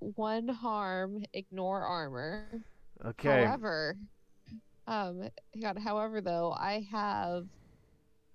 [0.00, 2.62] one harm, ignore armor.
[3.04, 3.44] Okay.
[3.44, 3.96] However,
[4.90, 5.28] um,
[5.62, 7.46] God, however though, I have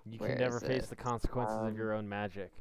[0.09, 0.89] you where can never face it?
[0.89, 2.51] the consequences of Um, your own magic.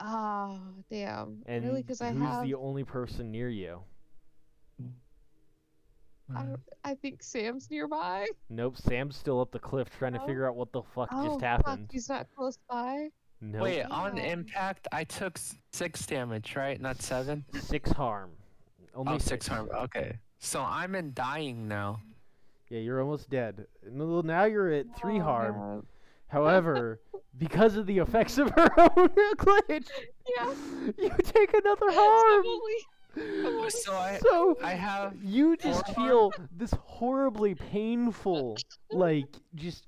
[0.00, 0.58] oh
[0.90, 3.80] damn, And really because I who's the only person near you?
[6.34, 6.46] I,
[6.84, 8.26] I think Sam's nearby.
[8.48, 11.34] Nope, Sam's still up the cliff trying to figure out what the fuck oh, just
[11.40, 11.90] fuck, happened.
[11.92, 13.08] he's not close by.
[13.42, 13.62] Nope.
[13.62, 15.38] Wait, on impact, I took
[15.72, 16.80] six damage, right?
[16.80, 17.44] Not seven.
[17.60, 18.30] Six harm.
[18.94, 19.68] Only Oh, six harm.
[19.74, 20.16] Okay.
[20.38, 22.00] So I'm in dying now.
[22.72, 23.66] Yeah, you're almost dead.
[23.90, 25.58] No, Now you're at three Oh, harm.
[25.58, 25.82] man.
[26.28, 27.00] However,
[27.38, 29.88] because of the effects of her own glitch,
[30.38, 30.54] Yeah.
[30.96, 32.46] you take another harm.
[32.46, 32.74] only,
[33.44, 35.14] oh, So I, So I have.
[35.22, 38.56] you just Four feel this horribly painful,
[38.90, 39.86] like just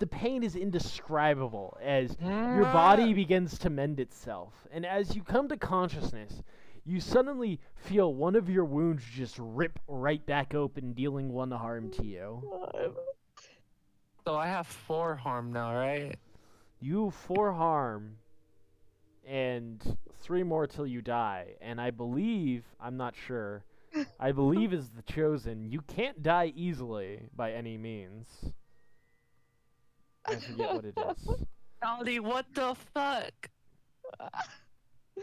[0.00, 5.46] the pain is indescribable as your body begins to mend itself, and as you come
[5.48, 6.42] to consciousness,
[6.88, 11.90] you suddenly feel one of your wounds just rip right back open, dealing one harm
[11.90, 12.42] to you.
[14.24, 16.16] So I have four harm now, right?
[16.80, 18.16] You four harm,
[19.26, 21.56] and three more till you die.
[21.60, 23.64] And I believe, I'm not sure,
[24.20, 25.66] I believe is the chosen.
[25.70, 28.26] You can't die easily by any means.
[30.24, 31.44] I forget what it is.
[31.82, 33.50] Dolly, what the fuck?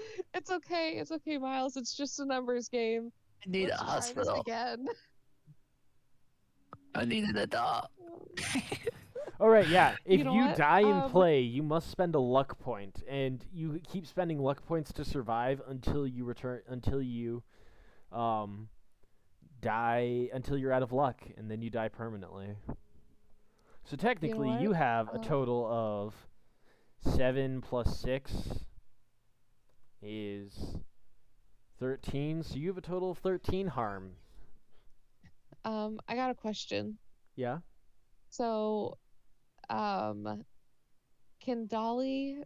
[0.33, 0.97] it's okay.
[0.97, 1.75] It's okay, Miles.
[1.77, 3.11] It's just a numbers game.
[3.45, 4.41] I need Let's a hospital.
[4.41, 4.87] again.
[6.95, 7.87] I needed a dog.
[9.39, 9.95] All right, yeah.
[10.05, 10.55] If You you, know what?
[10.55, 14.65] die in Um, play, you must spend a luck point, and you keep spending luck
[14.65, 17.43] points to survive until you return until you,
[18.13, 18.69] um,
[19.61, 22.55] die until you're out of luck, and then you die permanently.
[23.83, 24.77] So technically, you, what?
[24.77, 26.13] have a Um, total of
[27.01, 28.31] seven plus six
[30.05, 30.77] is
[31.79, 32.43] thirteen.
[32.43, 34.11] So you have a total of thirteen harm.
[35.65, 36.97] Um, I got a question.
[37.35, 37.59] Yeah.
[38.29, 38.97] So,
[39.69, 40.43] um,
[41.41, 42.37] can Dolly,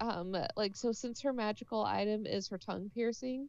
[0.00, 3.48] um, like, so since her magical item is her tongue piercing,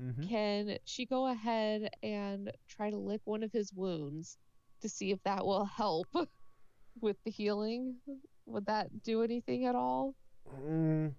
[0.00, 0.28] Mm-hmm.
[0.28, 4.38] can she go ahead and try to lick one of his wounds
[4.80, 6.08] to see if that will help
[7.00, 7.96] with the healing?
[8.46, 10.14] Would that do anything at all?
[10.64, 11.12] Mm,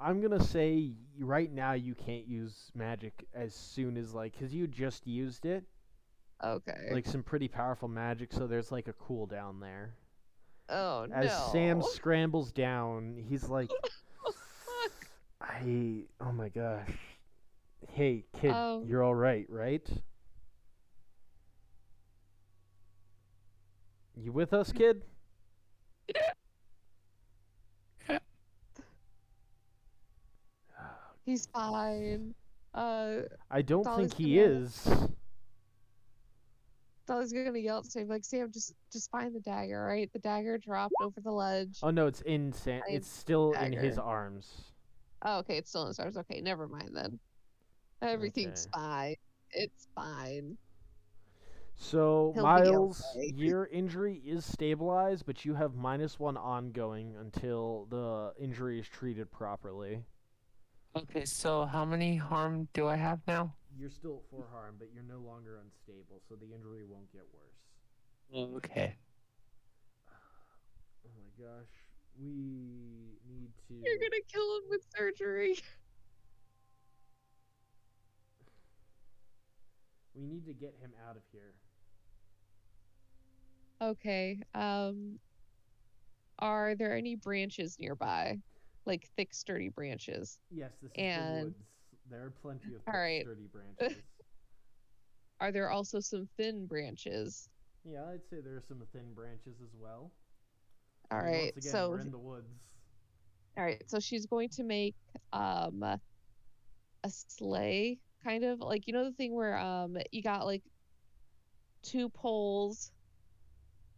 [0.00, 4.66] I'm gonna say right now you can't use magic as soon as like, cause you
[4.66, 5.64] just used it,
[6.42, 6.90] Okay.
[6.90, 8.32] like some pretty powerful magic.
[8.32, 9.94] So there's like a cooldown there.
[10.68, 11.26] oh As no.
[11.26, 13.70] As Sam scrambles down, he's like,
[15.40, 16.90] I oh my gosh.
[17.88, 19.88] Hey kid, Um, you're all right, right?
[24.16, 25.02] You with us, kid?
[31.24, 32.34] He's fine.
[32.74, 34.88] Uh, I don't Dolly's think he gonna- is.
[37.06, 40.10] Dolly's gonna yell at Sam like, Sam, just just find the dagger, right?
[40.12, 41.78] The dagger dropped over the ledge.
[41.82, 42.82] Oh no, it's in Sam.
[42.88, 44.72] It's still in his arms.
[45.22, 46.16] Oh, okay, it's still in his arms.
[46.16, 47.18] Okay, never mind then.
[48.00, 48.80] Everything's Okay.
[48.80, 49.16] fine.
[49.50, 50.56] It's fine.
[51.74, 53.32] So He'll Miles, okay.
[53.36, 59.30] your injury is stabilized, but you have minus one ongoing until the injury is treated
[59.32, 60.04] properly.
[60.96, 63.54] Okay, so how many harm do I have now?
[63.78, 67.22] You're still at four harm, but you're no longer unstable, so the injury won't get
[67.32, 68.56] worse.
[68.56, 68.96] Okay.
[71.02, 71.70] Oh my gosh,
[72.20, 73.74] we need to.
[73.74, 75.58] You're gonna kill him with surgery.
[80.12, 81.54] We need to get him out of here.
[83.80, 84.38] Okay.
[84.54, 85.18] Um
[86.40, 88.38] are there any branches nearby?
[88.86, 90.38] Like thick sturdy branches?
[90.50, 91.56] Yes, this is And- the woods.
[92.10, 93.22] There are plenty of All thick, right.
[93.22, 94.02] sturdy branches.
[95.40, 97.48] Are there also some thin branches?
[97.84, 100.10] yeah, I'd say there are some thin branches as well.
[101.10, 101.52] All And right.
[101.54, 102.52] Once again, so we're in the woods.
[103.56, 104.96] all right, so she's going to make
[105.32, 105.98] um a
[107.08, 110.62] sleigh kind of like you know the thing where um you got like
[111.82, 112.92] two poles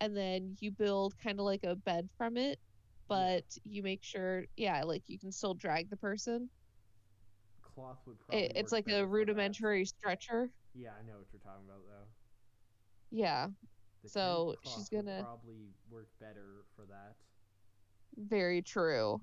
[0.01, 2.61] and then you build kind of like a bed from it
[3.09, 6.49] but you make sure yeah like you can still drag the person
[7.75, 8.45] Cloth would probably.
[8.47, 12.07] it, it's like a rudimentary stretcher Yeah, I know what you're talking about though.
[13.11, 13.49] yeah
[14.03, 17.15] The So, she's gonna- probably work better for that.
[18.17, 19.21] very true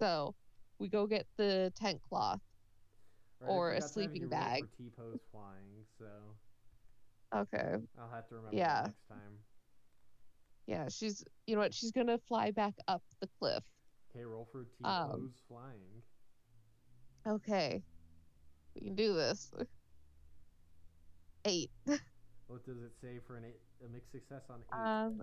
[0.00, 0.34] so
[0.78, 2.40] we go get the tent cloth
[3.40, 4.64] Right, Or a forgot to have sleeping bag.
[4.76, 6.36] T-pose flying, so
[7.34, 8.82] okay I'll have to remember Yeah.
[8.84, 9.38] next time.
[10.70, 13.64] Yeah she's you know what she's gonna fly back up the cliff
[14.14, 16.02] Okay, roll for T-pose Um, flying.
[17.26, 17.82] okay
[18.74, 19.50] we can do this
[21.44, 21.70] eight
[22.46, 24.76] What does it say for an eight, a mixed success on eight?
[24.76, 25.22] Um,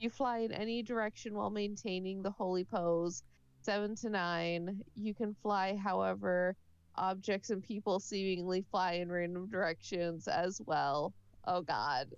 [0.00, 3.22] you fly in any direction while maintaining the holy pose.
[3.62, 4.80] Seven to nine.
[4.96, 6.56] You can fly, however,
[6.96, 11.14] objects and people seemingly fly in random directions as well.
[11.46, 12.08] Oh God.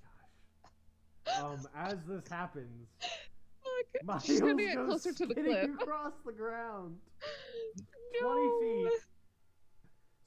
[1.43, 4.05] Um, as this happens, Fuck.
[4.05, 5.83] Miles She's gonna get goes closer to the spinning cliff.
[5.83, 6.97] across the ground,
[8.21, 8.29] No.
[8.33, 9.01] twenty feet,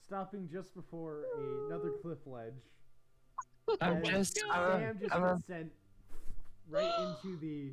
[0.05, 1.25] stopping just before
[1.67, 2.53] another cliff ledge.
[3.81, 4.53] I'm and just, God.
[4.55, 5.71] I'm, Sam just I'm, gets sent
[6.69, 6.91] right
[7.25, 7.71] into the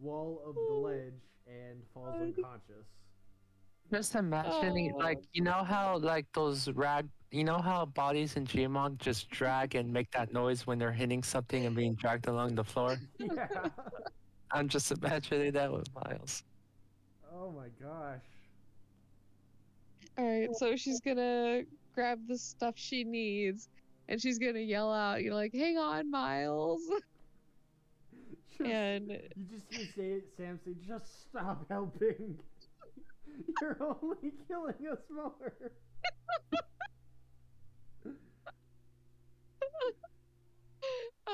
[0.00, 2.86] wall of the ledge and falls unconscious.
[3.90, 4.98] just imagining, Oh.
[4.98, 9.74] like, you know how, like, those rag, you know how bodies in Gmod just drag
[9.74, 12.96] and make that noise when they're hitting something and being dragged along the floor?
[13.18, 13.46] Yeah.
[14.50, 16.42] I'm just imagining that with Miles.
[17.34, 18.20] Oh my gosh.
[20.16, 21.62] All right, so she's gonna
[21.94, 23.68] grab the stuff she needs,
[24.08, 26.80] and she's gonna yell out, you know, like, "Hang on, Miles!"
[28.58, 32.36] Just- and You just hear say, Sam say, just stop helping.
[33.60, 35.52] You're only killing us more.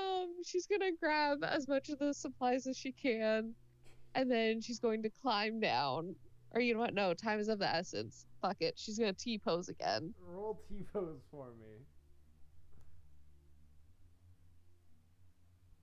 [0.05, 3.55] Um, she's gonna grab as much of the supplies as she can,
[4.15, 6.15] and then she's going to climb down.
[6.53, 6.95] Or you know what?
[6.95, 8.27] No, time is of the essence.
[8.41, 8.75] Fuck it.
[8.77, 10.15] She's gonna T pose again.
[10.21, 11.85] Roll T pose for me.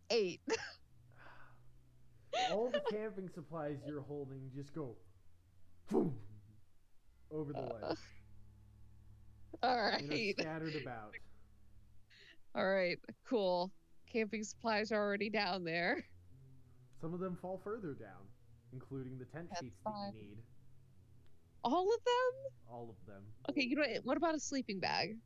[0.09, 0.41] Eight.
[2.51, 4.95] All the camping supplies you're holding just go
[5.89, 6.15] boom
[7.31, 7.97] over the Uh, ledge.
[9.63, 10.35] All right.
[10.39, 11.13] Scattered about.
[12.55, 12.97] All right.
[13.27, 13.71] Cool.
[14.11, 16.03] Camping supplies are already down there.
[17.01, 18.27] Some of them fall further down,
[18.73, 20.37] including the tent That's sheets that you need.
[21.63, 22.51] All of them?
[22.71, 23.23] All of them.
[23.49, 23.63] Okay.
[23.63, 24.05] You know what?
[24.05, 25.17] What about a sleeping bag?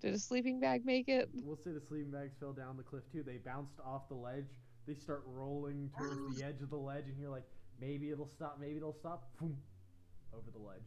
[0.00, 1.28] Did a sleeping bag make it?
[1.44, 3.22] We'll say the sleeping bags fell down the cliff too.
[3.22, 4.46] They bounced off the ledge.
[4.86, 7.44] They start rolling towards the edge of the ledge, and you're like,
[7.80, 9.28] maybe it'll stop, maybe it'll stop.
[9.38, 9.56] Boom,
[10.32, 10.82] over the ledge.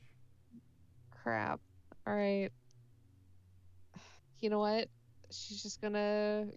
[1.11, 1.59] Crap.
[2.07, 2.49] All right.
[4.41, 4.89] You know what?
[5.33, 6.47] She's just gonna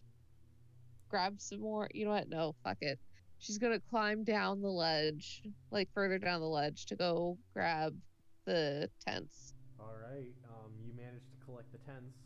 [1.08, 1.88] grab some more.
[1.94, 2.28] You know what?
[2.28, 2.98] No, fuck it.
[3.38, 7.94] she's gonna climb down the ledge, like further down the ledge, to go grab
[8.46, 9.54] the tents.
[9.78, 10.32] All right.
[10.48, 12.16] Um, you managed to collect the tents.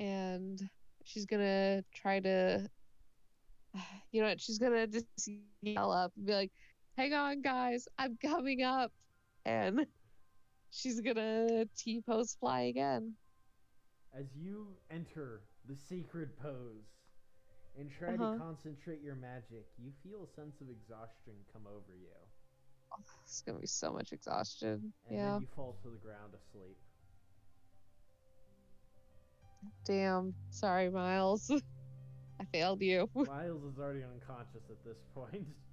[0.00, 0.68] and
[1.04, 2.66] she's gonna try to
[4.12, 5.06] you know what she's gonna just
[5.62, 6.50] yell up and be like
[6.96, 8.90] hang on guys i'm coming up
[9.44, 9.86] and
[10.70, 13.14] she's gonna t-pose fly again
[14.12, 16.86] As you enter the sacred pose
[17.78, 18.32] and try Uh-huh.
[18.32, 22.08] to concentrate your magic, you feel a sense of exhaustion come over you.
[23.22, 26.76] it's gonna be so much exhaustion And yeah then you fall to the ground asleep.
[29.84, 31.50] damn sorry miles
[32.40, 35.46] i failed you Miles is already unconscious at this point.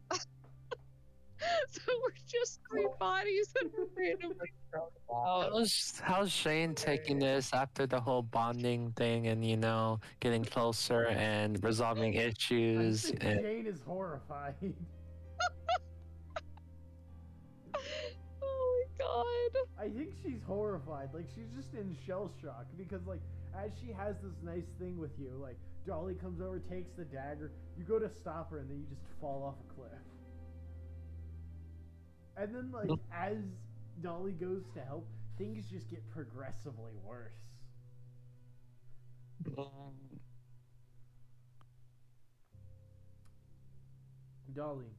[1.70, 7.54] so we're just three bodies that are randomly thrown out How's how's Jane taking this
[7.54, 13.06] after the whole bonding thing and you know getting closer and resolving issues?
[13.06, 14.56] think And, Jane is horrified.
[17.74, 19.38] oh my god
[19.80, 21.10] I think she's horrified.
[21.14, 23.22] Like she's just in shell shock because like
[23.56, 27.52] as she has this nice thing with you, like Dolly comes over, takes the dagger,
[27.78, 30.00] you go to stop her, and then you just fall off a cliff.
[32.38, 33.38] And then like as
[34.02, 35.08] Dolly goes to help,
[35.38, 37.40] things just get progressively worse.
[44.54, 44.96] Dolly.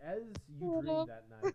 [0.00, 1.54] As you dream that night,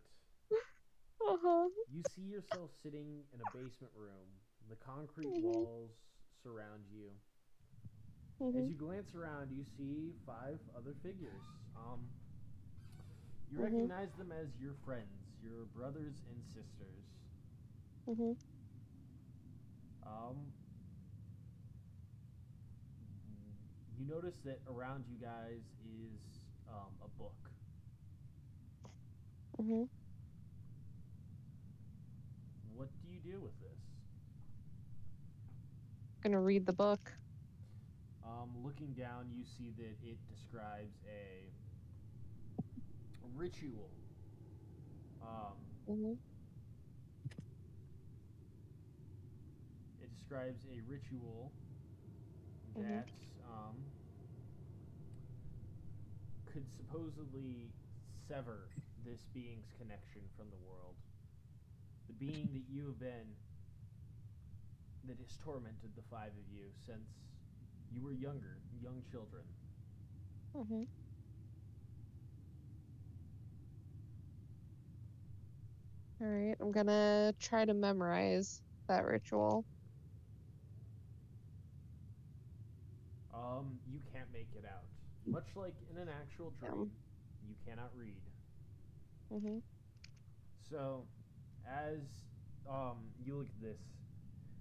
[1.27, 4.27] uh-huh you see yourself sitting in a basement room.
[4.69, 5.41] The concrete Mhm.
[5.41, 5.91] walls
[6.43, 7.11] surround you.
[8.55, 8.69] As Mhm.
[8.69, 11.43] you glance around, you see five other figures.
[11.75, 12.09] Um,
[13.51, 13.63] you Mhm.
[13.63, 17.05] recognize them as your friends, your brothers and sisters.
[18.07, 18.37] Mhm.
[20.05, 20.53] Um,
[23.97, 26.19] you notice that around you guys is
[26.69, 27.51] um, a book.
[29.59, 29.87] Mhm.
[32.73, 33.79] What do you do with this?
[36.23, 37.13] I'm Gonna read the book.
[38.23, 41.53] Um, looking down, you see that it describes a
[43.35, 43.91] ritual.
[45.21, 45.57] Um,
[45.87, 46.19] Mhm.
[50.01, 51.53] it describes a ritual
[52.75, 53.03] Mhm.
[53.03, 53.09] that
[53.43, 53.93] um,
[56.45, 57.73] could supposedly
[58.27, 58.71] sever
[59.03, 60.95] this being's connection from the world.
[62.07, 63.37] The being that you have been
[65.03, 67.09] that has tormented the five of you since
[67.89, 69.43] you were younger, young children.
[70.53, 70.85] Mhm.
[76.21, 79.65] All right, I'm gonna try to memorize that ritual.
[83.33, 84.87] Um, you can't make it out.
[85.25, 86.91] Much like in an actual dream,
[87.41, 88.21] you cannot read.
[89.29, 89.61] Mhm.
[90.59, 91.07] So,
[91.65, 92.25] as
[92.67, 93.81] um you look at this,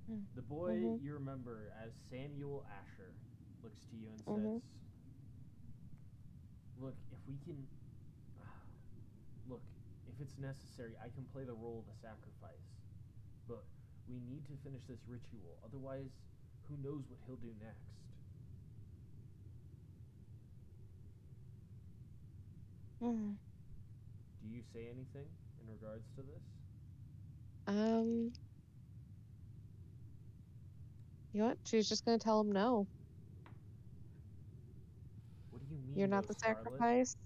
[0.09, 0.27] Mm.
[0.35, 1.01] the boy Mhm.
[1.01, 3.17] you remember as Samuel Asher
[3.63, 4.61] looks to you and Mhm.
[4.61, 4.63] says,
[6.77, 7.69] "Look, if we can,
[10.15, 12.71] if it's necessary, I can play the role of a sacrifice,
[13.49, 13.65] but
[14.07, 15.59] we need to finish this ritual.
[15.65, 16.11] Otherwise,
[16.69, 17.91] who knows what he'll do next."
[23.03, 23.37] Mm.
[24.41, 25.27] Do you say anything
[25.61, 26.43] in regards to this?
[27.67, 28.33] Um.
[31.33, 31.59] You know what?
[31.65, 32.89] She's just gonna tell him no.
[35.51, 35.99] What do you mean?
[35.99, 37.17] You're not no, the sacrifice.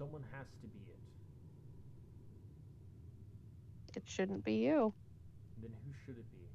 [0.00, 0.96] Someone has to be it.
[3.94, 4.94] It shouldn't be you.
[5.60, 6.48] Then who should it be?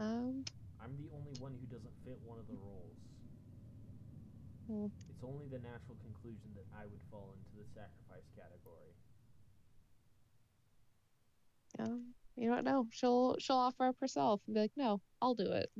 [0.00, 0.44] Um.
[0.82, 2.98] I'm the only one who doesn't fit one of the roles.
[4.66, 4.86] Hmm.
[5.08, 8.90] It's only the natural conclusion that I would fall into the sacrifice category.
[11.78, 12.14] Um.
[12.34, 12.88] You don't know.
[12.90, 15.70] She'll she'll offer up herself and be like, "No, I'll do it."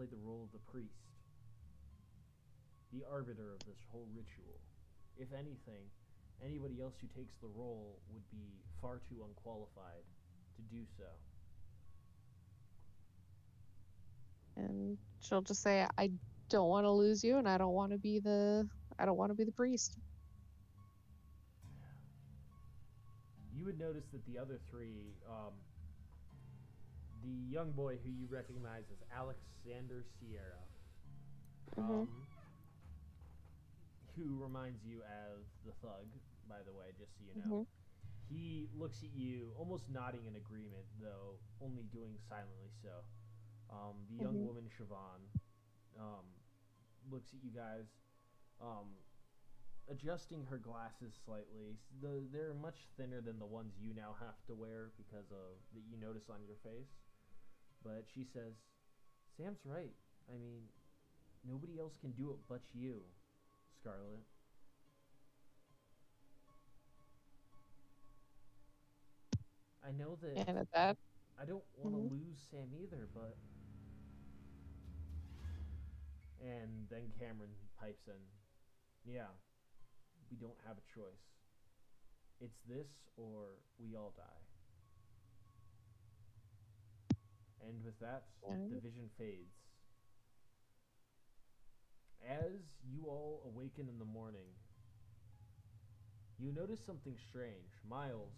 [0.00, 1.12] Play the role of the priest,
[2.90, 4.56] the arbiter of this whole ritual.
[5.18, 5.84] If anything,
[6.42, 10.08] anybody else who takes the role would be far too unqualified
[10.56, 11.04] to do so.
[14.56, 16.10] And she'll just say, "I
[16.48, 18.66] don't want to lose you, and I don't want to be the
[18.98, 19.98] I don't want to be the priest."
[23.52, 25.52] you would notice that the other three, um,
[27.22, 30.64] the young boy who you recognize as Alexander Sierra,
[31.76, 31.90] Mhm.
[31.90, 32.26] um,
[34.16, 36.06] who reminds you as the thug,
[36.48, 37.62] by the way, just so you know.
[37.62, 37.66] Mhm.
[38.28, 43.04] He looks at you, almost nodding in agreement, though only doing silently so.
[43.70, 44.46] Um, the young Mhm.
[44.46, 45.20] woman, Siobhan,
[45.98, 46.26] um,
[47.10, 47.86] looks at you guys,
[48.60, 48.94] um,
[49.88, 51.78] adjusting her glasses slightly.
[52.00, 55.82] The, they're much thinner than the ones you now have to wear because of that
[55.82, 56.90] you notice on your face.
[57.82, 58.54] But she says,
[59.36, 59.94] "Sam's right.
[60.32, 60.68] I mean,
[61.44, 63.02] nobody else can do it but you,
[63.80, 64.24] Scarlet."
[69.82, 70.96] I know that And at that,
[71.38, 72.10] I don't want to Mhm.
[72.14, 73.36] lose Sam either, but.
[76.40, 78.20] And then Cameron pipes in.
[79.04, 79.28] Yeah,
[80.30, 81.24] we don't have a choice.
[82.40, 84.49] It's this or we all die.
[87.66, 89.54] And with that, the vision fades.
[92.28, 92.60] As
[92.92, 94.46] you all awaken in the morning,
[96.38, 97.72] you notice something strange.
[97.88, 98.32] Miles,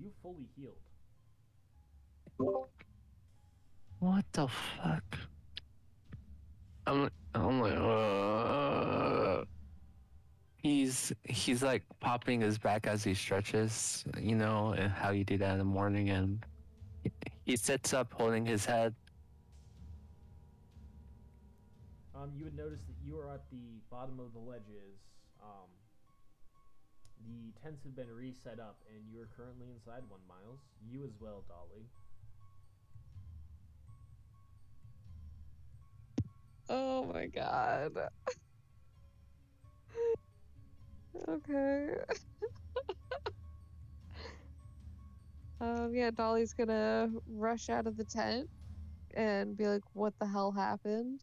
[0.00, 0.74] you fully healed.
[3.98, 5.18] What the fuck?
[6.86, 9.44] I'm I'm like, uh,
[10.56, 15.36] he's he's like popping his back as he stretches, you know, and how you do
[15.38, 16.44] that in the morning, and
[17.44, 18.94] he sits up holding his head.
[22.14, 24.98] Um, you would notice that you are at the bottom of the ledges.
[25.40, 25.68] Um,
[27.24, 30.60] the tents have been reset up, and you are currently inside one, Miles.
[30.90, 31.86] You as well, Dolly.
[36.70, 37.92] oh my god.
[41.28, 41.94] okay.
[45.60, 48.48] um, yeah, Dolly's gonna rush out of the tent
[49.14, 51.22] and be like, "What the hell happened?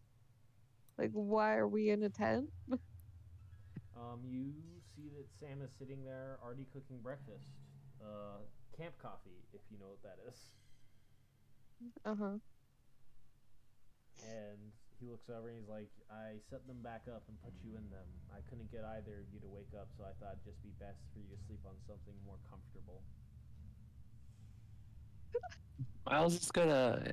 [0.97, 2.49] Like, why are we in a tent?"
[3.95, 4.51] Um, you
[4.95, 7.47] see that Sam is sitting there already cooking breakfast.
[8.01, 8.43] Uh,
[8.75, 10.37] camp coffee, if you know what that is.
[12.05, 12.37] Uh huh.
[14.23, 17.75] And he looks over and he's like, I set them back up and put you
[17.75, 18.07] in them.
[18.31, 20.73] I couldn't get either of you to wake up, so I thought it'd just be
[20.79, 23.03] best for you to sleep on something more comfortable.
[26.09, 27.11] Miles is gonna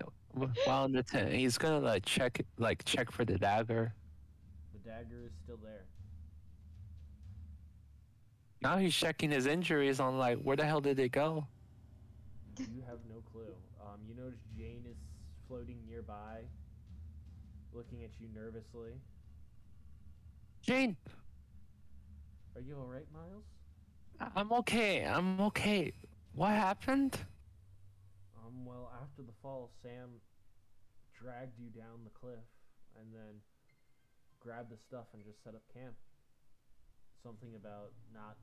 [0.67, 3.95] while in the tent, he's gonna like check like check for the dagger.
[4.73, 5.85] The dagger is still there.
[8.61, 11.47] Now he's checking his injuries on like where the hell did it go?
[12.59, 13.55] You have no clue.
[13.81, 14.97] Um, you notice Jane is
[15.49, 16.41] floating nearby,
[17.73, 18.93] looking at you nervously.
[20.63, 20.97] Jane,
[22.55, 23.45] Are you alright, Miles?
[24.21, 25.05] I- I'm okay.
[25.05, 25.93] I'm okay.
[26.35, 27.19] What happened?
[28.63, 30.21] Um, well, after the fall, Sam
[31.19, 32.45] dragged you down the cliff
[32.99, 33.41] and then
[34.41, 35.95] grabbed the stuff and just set up camp.
[37.23, 38.37] Something about not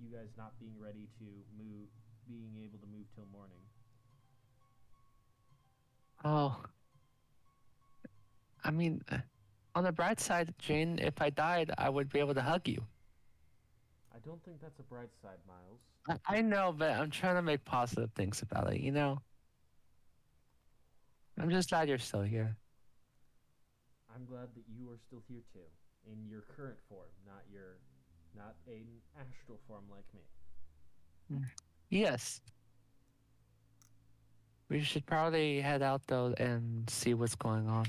[0.00, 1.24] you guys not being ready to
[1.58, 1.88] move,
[2.26, 3.58] being able to move till morning.
[6.24, 6.56] Oh.
[8.62, 9.02] I mean,
[9.74, 12.82] on the bright side, Jane, if I died, I would be able to hug you.
[14.14, 16.20] I don't think that's a bright side, Miles.
[16.28, 19.18] I, I know, but I'm trying to make positive things about it, you know?
[21.40, 22.56] I'm just glad you're still here.
[24.14, 25.60] I'm glad that you are still here too,
[26.10, 27.78] in your current form, not your,
[28.36, 28.84] not an
[29.18, 31.46] astral form like me.
[31.88, 32.40] Yes.
[34.68, 37.86] We should probably head out though and see what's going on.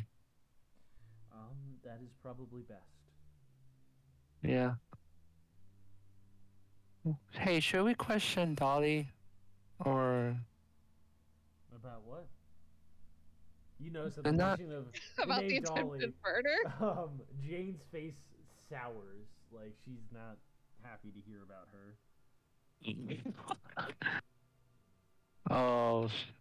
[1.33, 2.79] Um, that is probably best.
[4.43, 4.73] Yeah.
[7.31, 9.09] Hey, should we question Dolly?
[9.79, 10.35] Or
[11.75, 12.27] About what?
[13.81, 14.87] You notice at They're the not- mention of
[15.23, 16.55] About the name attempted murder.
[16.81, 18.13] um, Jane's face
[18.69, 20.37] sours, like she's not
[20.83, 21.95] happy to hear about her.
[25.55, 26.31] oh, sh-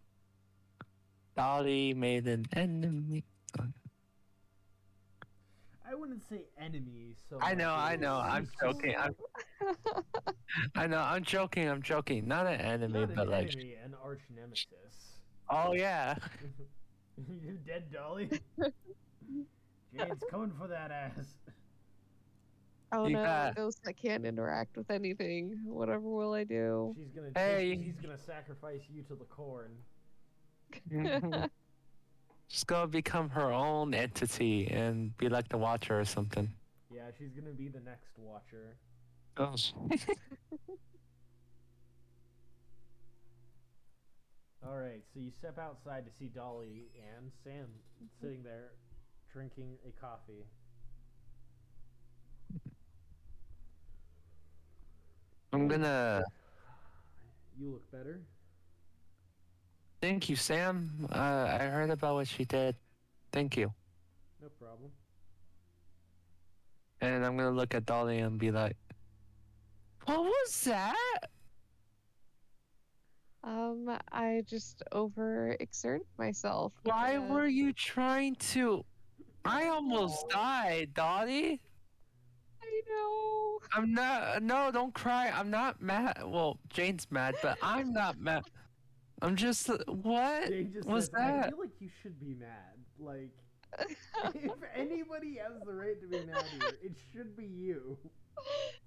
[1.35, 3.23] Dolly made an enemy.
[5.89, 8.15] I wouldn't say enemy, so I know, I know.
[8.15, 8.95] I'm she's joking.
[8.97, 9.15] I'm,
[10.75, 10.99] I know.
[10.99, 11.67] I'm joking.
[11.67, 12.27] I'm joking.
[12.27, 13.51] Not an enemy, not but an like.
[13.51, 14.67] enemy, an arch nemesis.
[15.49, 16.15] Oh yeah.
[17.43, 18.29] you dead, Dolly?
[19.97, 21.25] Jane's coming for that ass.
[22.93, 25.59] Oh You no, got- ghost that can't interact with anything.
[25.65, 26.93] Whatever will I do?
[26.97, 27.29] She's gonna.
[27.35, 27.79] Hey.
[27.83, 29.71] She's gonna sacrifice you to the corn.
[32.47, 36.49] she's gonna become her own entity and be like the Watcher or something.
[36.93, 38.75] Yeah, she's gonna be the next Watcher.
[39.37, 39.55] Oh.
[44.67, 48.05] All right, so you step outside to see Dolly and Sam mm-hmm.
[48.21, 48.71] sitting there
[49.33, 50.45] drinking a coffee.
[55.51, 56.23] I'm gonna.
[57.59, 58.21] You look better.
[60.01, 61.07] Thank you, Sam.
[61.11, 61.17] Uh,
[61.59, 62.75] I heard about what she did.
[63.31, 63.73] Thank you.
[64.41, 64.91] No problem.
[67.01, 68.77] And I'm gonna look at Dolly and be like,
[70.05, 71.29] "What was that?"
[73.43, 76.73] Um, I just overexerted myself.
[76.83, 78.85] Why and- were you trying to?
[79.43, 81.59] I almost died, Dolly.
[82.61, 83.59] I know.
[83.73, 84.43] I'm not.
[84.43, 85.29] No, don't cry.
[85.29, 86.21] I'm not mad.
[86.23, 88.43] Well, Jane's mad, but I'm not mad.
[89.23, 89.67] I'm just.
[89.87, 92.77] What just was said, I feel like you should be mad.
[92.99, 93.31] Like,
[94.35, 97.97] if anybody has the right to be mad here, it should be you.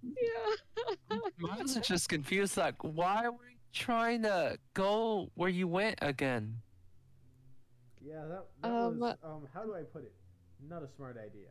[0.03, 1.17] yeah.
[1.51, 2.57] I was just confused.
[2.57, 6.63] Like, why were you trying to go where you went again?
[8.01, 9.17] Yeah, that, that Um, was.
[9.23, 10.15] Um, how do I put it?
[10.69, 11.51] Not a smart idea.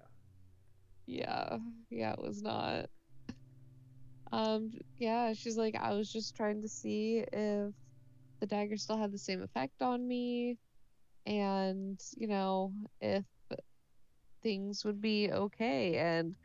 [1.06, 1.58] Yeah,
[1.90, 2.88] yeah, it was not.
[4.32, 7.74] Um, yeah, she's like, I was just trying to see if
[8.40, 10.58] the dagger still had the same effect on me,
[11.26, 13.26] and you know, if
[14.42, 16.36] things would be okay, and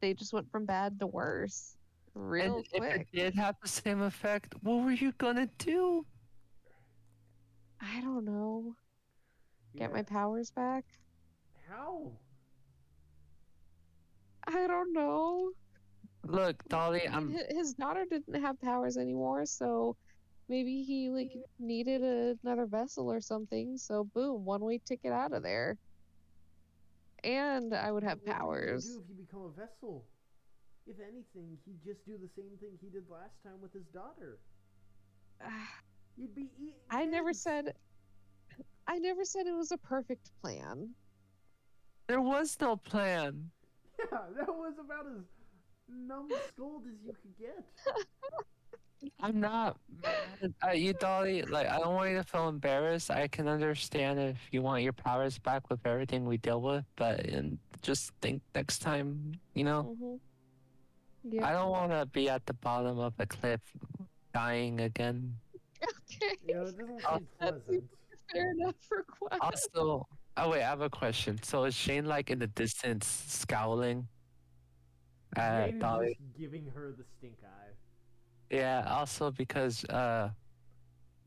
[0.00, 1.75] they just went from bad to worse
[2.16, 6.04] real and if it did have the same effect, what were you gonna do?
[7.80, 8.74] I don't know.
[9.76, 10.84] Get my powers back?
[11.68, 12.12] How?
[14.46, 15.50] I don't know.
[16.24, 17.36] Look, Dolly, I'm.
[17.50, 19.96] His daughter didn't have powers anymore, so
[20.48, 23.76] maybe he like needed a- another vessel or something.
[23.76, 25.76] So boom, one way ticket out of there.
[27.22, 28.24] And I would have powers.
[28.24, 28.86] What would you powers.
[28.86, 30.04] do if you become a vessel?
[30.86, 34.38] If anything, he'd just do the same thing he did last time with his daughter.
[36.16, 36.74] You'd be eating.
[36.90, 37.74] I never said
[38.88, 40.90] I never said it was a perfect plan.
[42.06, 43.50] There was no plan.
[44.12, 45.22] Yeah, that was about as
[45.88, 47.64] numbskulled as you could get.
[49.22, 51.40] I'm not mad at you, Dolly.
[51.42, 53.10] Like, I don't want you to feel embarrassed.
[53.10, 57.20] I can understand if you want your powers back with everything we deal with, but
[57.20, 59.96] and just think next time, you know.
[59.98, 60.16] hmm
[61.30, 61.46] Yeah.
[61.46, 63.60] I don't want to be at the bottom of a cliff,
[64.32, 65.34] dying again.
[65.82, 66.36] Okay.
[66.46, 67.84] Yeah, that doesn't Oh, seem that's pleasant.
[68.32, 69.40] Fair enough request.
[69.40, 70.06] Also,
[70.36, 71.38] oh wait, I have a question.
[71.42, 74.08] So is Jane like in the distance scowling
[75.36, 76.06] at Maybe Dolly?
[76.18, 77.74] just giving her the stink eye.
[78.50, 78.84] Yeah.
[78.88, 80.30] Also because uh,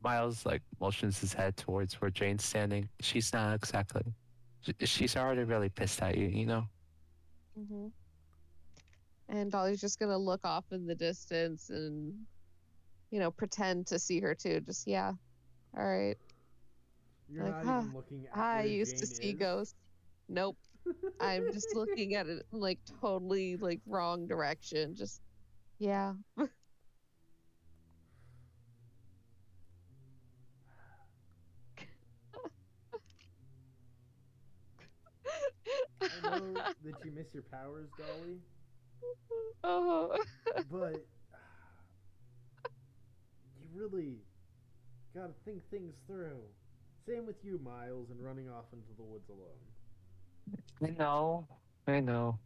[0.03, 2.89] Miles like motions his head towards where Jane's standing.
[3.01, 4.03] She's not exactly.
[4.83, 6.27] She's already really pissed at you.
[6.27, 6.69] You know.
[7.55, 7.87] hmm
[9.29, 12.27] And Dolly's just gonna look off in the distance and,
[13.11, 14.61] you know, pretend to see her too.
[14.61, 15.13] Just yeah,
[15.77, 16.17] all right.
[17.29, 19.35] You're Like, not huh, even looking at I used to see is.
[19.35, 19.75] ghosts.
[20.29, 20.57] Nope.
[21.19, 24.95] I'm just looking at it in, like totally like wrong direction.
[24.95, 25.21] Just
[25.79, 26.13] yeah.
[36.11, 38.39] I know that you miss your powers, Dolly,
[39.63, 40.17] oh.
[40.71, 41.05] but
[43.59, 44.17] you really
[45.15, 46.39] gotta think things through.
[47.07, 49.49] Same with you, Miles, and running off into the woods alone.
[50.83, 51.47] I know.
[51.87, 52.37] I know.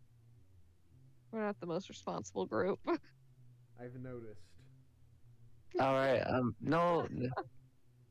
[1.32, 2.80] We're not the most responsible group.
[2.88, 4.40] I've noticed.
[5.80, 6.20] All right.
[6.20, 6.56] Um.
[6.62, 7.08] No.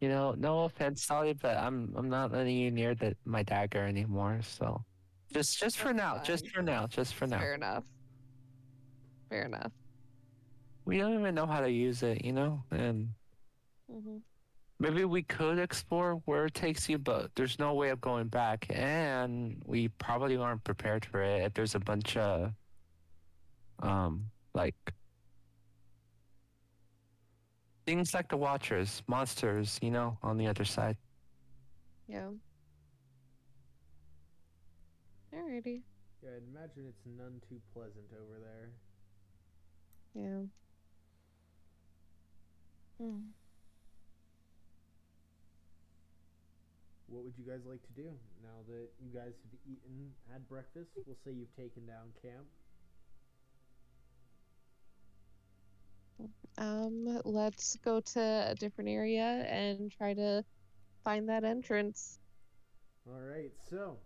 [0.00, 3.86] You know, no offense, Sally, but I'm I'm not letting you near the my dagger
[3.86, 4.40] anymore.
[4.42, 4.84] So,
[5.32, 7.38] just just for That's now, just for now, just for now.
[7.38, 7.84] Fair enough.
[9.32, 9.72] Fair enough.
[10.84, 13.14] We don't even know how to use it, you know, and
[13.88, 14.18] hmm
[14.78, 18.66] maybe we could explore where it takes you, but there's no way of going back,
[18.70, 21.44] and we probably aren't prepared for it.
[21.44, 22.52] If there's a bunch of,
[23.80, 24.74] um, like
[27.86, 30.96] things like the Watchers, monsters, you know, on the other side.
[32.08, 32.30] Yeah.
[35.34, 35.82] Alrighty.
[36.22, 38.70] Yeah, I'd imagine it's none too pleasant over there.
[40.14, 40.44] Yeah.
[42.98, 43.32] Hmm.
[47.06, 50.90] What would you guys like to do now that you guys have eaten, had breakfast?
[51.06, 52.46] We'll say you've taken down camp.
[56.58, 60.44] Um, let's go to a different area and try to
[61.04, 62.18] find that entrance.
[63.06, 63.98] All right, so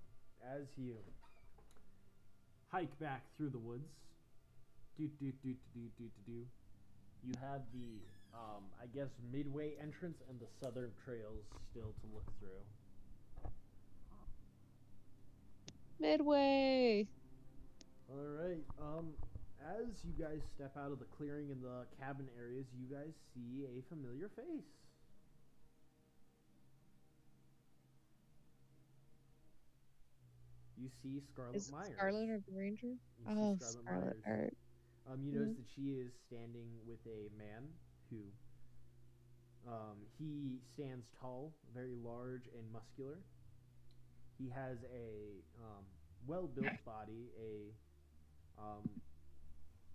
[0.43, 0.97] as you
[2.71, 4.06] hike back through the woods,
[4.99, 6.47] do do do do do do do,
[7.25, 8.01] you have the
[8.35, 12.63] um, I guess midway entrance and the southern trails still to look through.
[15.99, 17.09] Midway.
[18.09, 19.09] All right, um,
[19.65, 23.65] as you guys step out of the clearing in the cabin areas, you guys see
[23.65, 24.65] a familiar face.
[30.77, 31.93] You see Scarlet Is it Myers.
[31.97, 32.95] Scarlet or the Ranger?
[33.29, 34.17] Oh, Scarlet Scarlet.
[34.27, 34.66] Myers.
[35.07, 37.63] Um, you notice that she is standing with a man
[38.11, 38.19] who,
[39.67, 43.19] um, he stands tall, very large and muscular.
[44.39, 45.85] He has a um,
[46.27, 47.73] well-built body, a
[48.61, 48.83] um,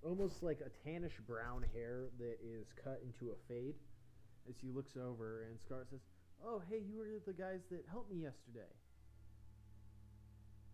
[0.02, 3.76] almost like a tannish brown hair that is cut into a fade.
[4.50, 6.00] As he looks over, and Scarlet says,
[6.44, 8.68] "Oh, hey, you were the guys that helped me yesterday."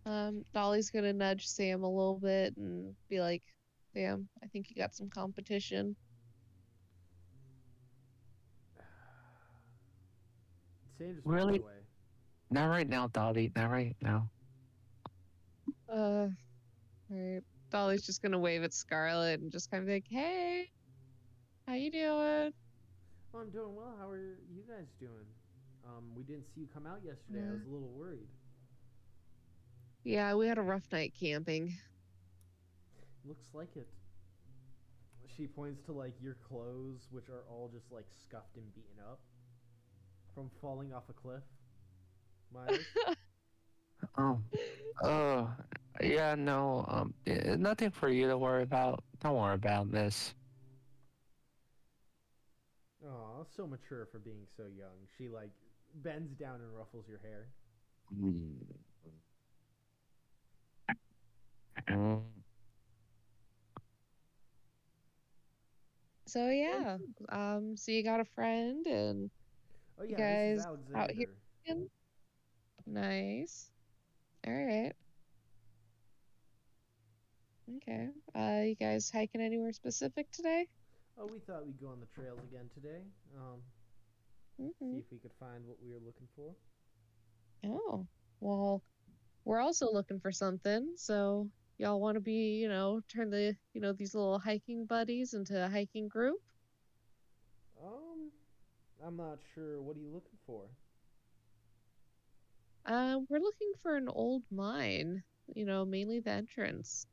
[0.06, 3.42] Um, Dolly's gonna nudge Sam a little bit and be like,
[3.98, 5.96] Sam, I think you got some competition.
[10.96, 11.60] Sam just Really?
[12.50, 13.50] Not right now, Dolly.
[13.56, 14.30] Not right now.
[15.92, 16.28] Uh,
[17.10, 17.42] alright.
[17.70, 20.70] Dolly's just gonna wave at Scarlet and just kind of be like, hey,
[21.66, 22.52] how you doing?
[23.34, 23.96] Oh, I'm doing well.
[23.98, 25.26] How are you guys doing?
[25.84, 27.48] Um, we didn't see you come out yesterday.
[27.48, 28.28] I was a little worried.
[30.04, 31.76] Yeah, we had a rough night camping.
[33.28, 33.86] Looks like it.
[35.36, 39.20] She points to like your clothes, which are all just like scuffed and beaten up
[40.34, 41.42] from falling off a cliff.
[42.52, 42.86] Myers.
[44.16, 44.40] Oh.
[45.02, 45.48] Oh.
[46.00, 46.34] Yeah.
[46.34, 46.84] No.
[46.88, 47.14] Um.
[47.26, 49.04] eh, Nothing for you to worry about.
[49.20, 50.34] Don't worry about this.
[53.06, 55.06] Aw, so mature for being so young.
[55.16, 55.50] She like
[55.94, 57.48] bends down and ruffles your hair.
[61.88, 62.22] Mm.
[66.28, 66.98] So yeah,
[67.30, 69.30] um, so you got a friend and
[69.98, 70.16] Oh You yeah,
[70.52, 71.34] this is guys out here-
[72.86, 73.70] nice.
[74.46, 74.92] All right.
[77.76, 78.08] Okay.
[78.34, 80.66] Uh, you guys hiking anywhere specific today?
[81.18, 83.00] Oh, we thought we'd go on the trails again today.
[83.34, 83.62] Um,
[84.58, 86.54] hmm see if we could find what we were looking for.
[87.64, 88.06] Oh,
[88.40, 88.82] well,
[89.46, 90.92] we're also looking for something.
[90.96, 91.48] So
[91.78, 95.64] y'all want to be, you know, turn the, you know, these little hiking buddies into
[95.64, 96.36] a hiking group?
[97.82, 98.30] Um,
[99.06, 99.80] I'm not sure.
[99.80, 100.62] What are you looking for?
[102.86, 105.22] Uh, we're looking for an old mine.
[105.54, 107.06] You know, mainly the entrance.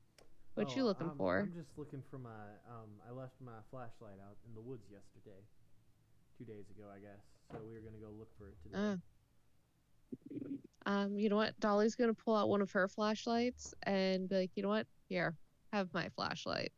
[0.56, 1.40] What you Oh, looking I'm- for?
[1.40, 2.90] I'm just looking for my um.
[3.08, 5.40] I left my flashlight out in the woods yesterday,
[6.38, 7.20] two days ago, I guess.
[7.52, 8.76] So we were gonna go look for it today.
[8.76, 8.98] Ah.
[10.86, 11.60] Um, you know what?
[11.60, 14.88] Dolly's gonna pull out one of her flashlights and be like, you know what?
[15.10, 15.36] Here,
[15.74, 16.72] have my flashlight.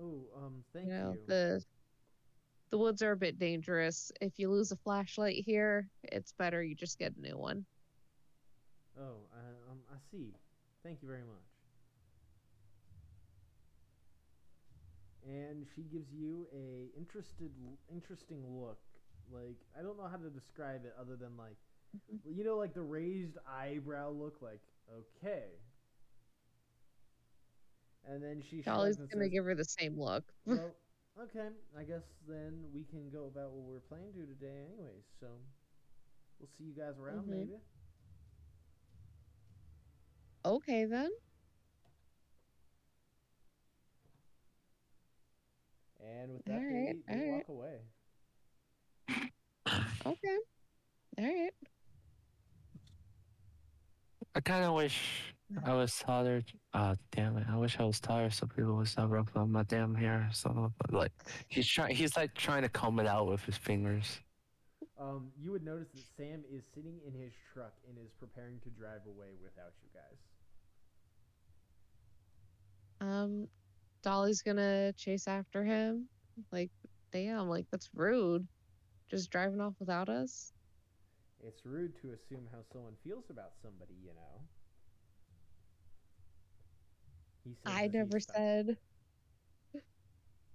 [0.00, 1.20] oh, um, thank you know, you.
[1.26, 1.64] the
[2.70, 4.12] the woods are a bit dangerous.
[4.20, 7.64] If you lose a flashlight here, it's better you just get a new one.
[8.98, 10.34] Oh, I, um, I see.
[10.82, 11.48] Thank you very much.
[15.26, 17.50] And she gives you a interested,
[17.92, 18.78] interesting look.
[19.32, 21.56] Like I don't know how to describe it other than like,
[22.24, 24.40] you know, like the raised eyebrow look.
[24.42, 24.60] Like
[24.92, 25.44] okay.
[28.04, 30.24] And then she Dolly's gonna says, give her the same look.
[30.46, 30.74] well,
[31.20, 31.48] okay.
[31.78, 35.04] I guess then we can go about what we're planning to today, anyways.
[35.20, 35.26] So
[36.38, 37.30] we'll see you guys around, Mhm.
[37.30, 37.58] maybe.
[40.44, 41.10] okay then.
[46.00, 47.80] And with that, Alright, they, they walk away.
[50.08, 50.38] Okay.
[51.18, 51.52] All right.
[54.34, 56.42] I kind of wish I was taller.
[56.74, 57.46] Uh, damn it!
[57.50, 60.28] I wish I was taller so people would stop ruffling my damn hair.
[60.32, 61.12] So, but like,
[61.48, 61.94] he's trying.
[61.94, 64.20] He's like trying to comb it out with his fingers.
[65.00, 68.68] Um, you would notice that Sam is sitting in his truck and is preparing to
[68.70, 70.18] drive away without you guys.
[73.00, 73.48] Um,
[74.02, 76.08] Dolly's gonna chase after him.
[76.52, 76.70] Like,
[77.12, 78.46] damn, like that's rude.
[79.10, 80.52] Just driving off without us.
[81.46, 84.40] It's rude to assume how someone feels about somebody, you know.
[87.44, 88.76] He I never said.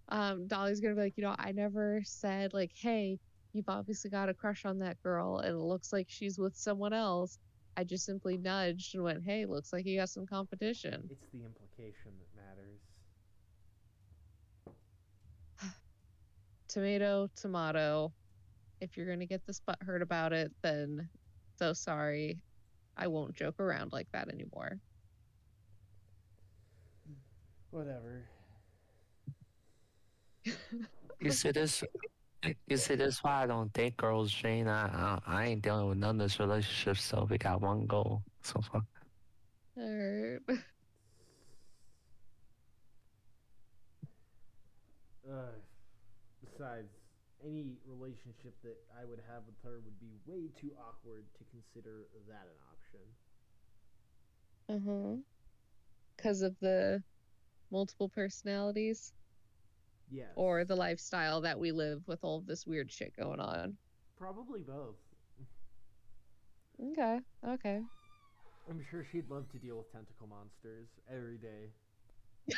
[0.10, 3.18] Um, Dolly's gonna be like, you know, I never said like, hey,
[3.54, 6.94] you've obviously got a crush on that girl, and it looks like she's with someone
[6.94, 7.40] else.
[7.76, 11.10] I just simply nudged and went, hey, looks like you got some competition.
[11.10, 12.80] It's the implication that matters.
[16.68, 18.14] Tomato, tomato
[18.84, 21.08] if you're going to get this butthurt about it, then
[21.58, 22.38] so sorry.
[22.98, 24.78] I won't joke around like that anymore.
[27.72, 28.24] Whatever.
[31.20, 31.84] you see this?
[32.68, 34.68] You see, that's why I don't date girls, Jane.
[34.68, 38.22] I, I, I ain't dealing with none of this relationship So We got one goal
[38.42, 38.82] so far.
[39.78, 40.40] Alright.
[45.26, 45.36] Uh,
[46.44, 46.90] besides
[47.46, 52.08] any relationship that I would have with her would be way too awkward to consider
[52.28, 53.02] that an option.
[54.70, 55.16] Uh huh.
[56.16, 57.04] Because of the
[57.72, 59.14] multiple personalities
[60.12, 60.30] Yes.
[60.36, 63.78] or the lifestyle that we live with all of this weird shit going on.
[64.18, 64.96] Probably both.
[66.92, 67.20] Okay.
[67.48, 67.82] Okay.
[68.70, 71.72] I'm sure she'd love to deal with tentacle monsters every day.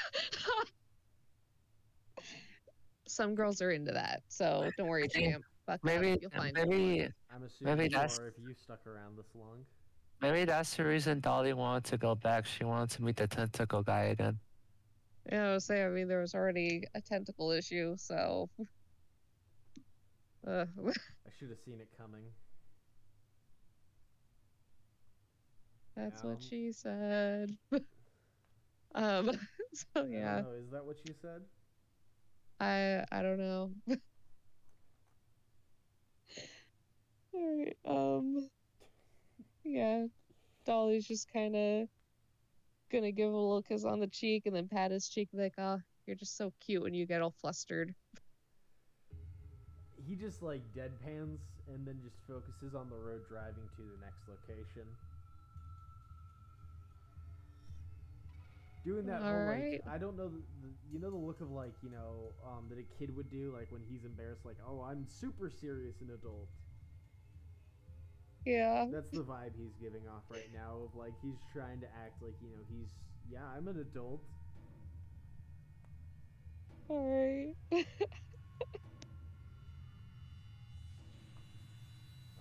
[3.16, 5.42] Some girls are into that, so don't worry, champ.
[5.66, 9.34] Fuck them, Maybe, you'll find maybe, I'm assuming Maybe that's- if you stuck around this
[9.34, 9.66] long.
[10.22, 12.46] maybe that's the reason Dolly wanted to go back.
[12.46, 14.38] She wanted to meet the tentacle guy again.
[15.32, 18.50] Yeah, I was saying, I mean, there was already a tentacle issue, so.
[20.46, 22.22] Uh, I should have seen it coming.
[25.96, 27.58] that's Um, what she said.
[28.94, 29.32] um,
[29.74, 31.42] so yeah, know, is that what you said?
[32.60, 33.72] I I don't know.
[37.36, 38.50] Alright, um,
[39.64, 40.06] yeah,
[40.66, 41.88] Dolly's just kind of
[42.92, 45.80] gonna give a little kiss on the cheek and then pat his cheek like, oh,
[46.08, 47.94] you're just so cute when you get all flustered.
[50.08, 54.22] He just like deadpans and then just focuses on the road driving to the next
[54.30, 54.86] location.
[58.86, 59.82] Doing that whole Alright.
[59.84, 62.66] like I don't know the, the, you know the look of like you know um
[62.70, 66.10] that a kid would do like when he's embarrassed like oh I'm super serious an
[66.14, 66.48] adult.
[68.46, 68.86] Yeah.
[68.92, 72.36] That's the vibe he's giving off right now of like he's trying to act like
[72.42, 72.90] you know he's
[73.28, 74.22] yeah I'm an adult.
[76.88, 77.56] Alright.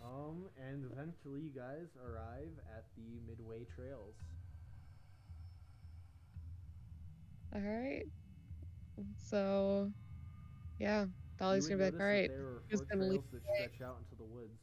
[0.04, 4.14] Um and eventually you guys arrive at the Midway Trails.
[7.54, 8.06] Alright.
[9.18, 9.90] So,
[10.78, 11.06] yeah,
[11.38, 12.30] Dolly's gonna be like, alright.
[12.30, 14.58] There are who's gonna lead trails that stretch out into the woods.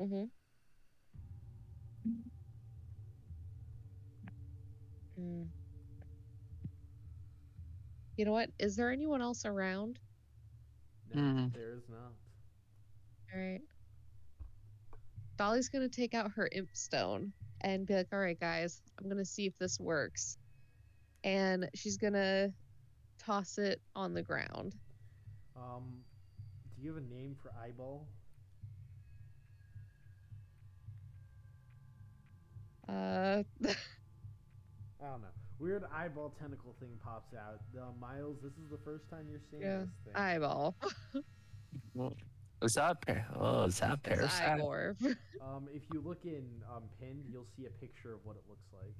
[0.00, 0.24] Mm-hmm.
[5.18, 5.50] Mm.
[8.16, 8.50] You know what?
[8.58, 9.98] Is there anyone else around?
[11.08, 11.52] No, Mhm.
[11.52, 12.14] there is not.
[13.32, 13.62] All right.
[15.36, 19.24] Dolly's gonna take out her imp stone and be like, "All right, guys, I'm gonna
[19.24, 20.38] see if this works,"
[21.24, 22.52] and she's gonna
[23.18, 24.74] toss it on the ground.
[25.56, 26.02] Um,
[26.76, 28.06] do you have a name for eyeball?
[32.88, 35.28] Uh, I don't know.
[35.58, 37.60] Weird eyeball tentacle thing pops out.
[37.76, 40.14] Uh, Miles, this is the first time you're seeing Yeah, this thing.
[40.16, 40.74] eyeball.
[41.94, 42.14] Well,
[42.62, 44.60] Is that par- oh, is that a It's parasite?
[45.42, 46.44] Um, if you look in
[46.74, 48.94] um, pinned, you'll see a picture of what it looks like.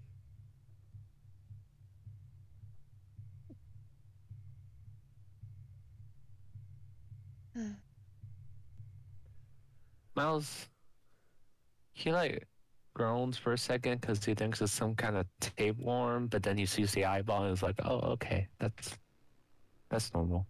[7.57, 7.77] Mm.
[10.15, 10.69] Miles,
[11.93, 12.47] he like
[12.95, 16.67] groans for a second because he thinks it's some kind of tapeworm, but then he
[16.67, 18.99] sees the eyeball and is like, "Oh, okay, that's
[19.89, 20.47] that's normal."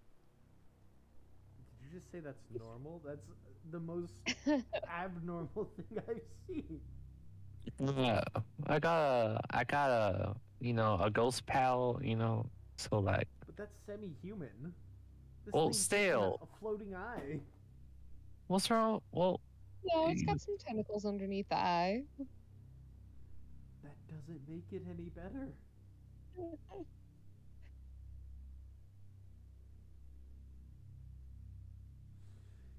[1.80, 3.02] Did you just say that's normal?
[3.04, 3.26] That's
[3.70, 4.12] the most
[4.88, 6.80] abnormal thing I've seen.
[7.78, 8.22] Yeah,
[8.66, 12.46] I got a, I got a, you know, a ghost pal, you know,
[12.76, 14.74] so like, But that's semi-human.
[15.44, 16.38] This Well, stale.
[16.40, 17.40] just a floating eye.
[18.46, 19.00] what's wrong?
[19.12, 19.40] Well,
[19.84, 22.04] no, it's got some tentacles underneath the eye.
[23.82, 25.48] That doesn't make it any better.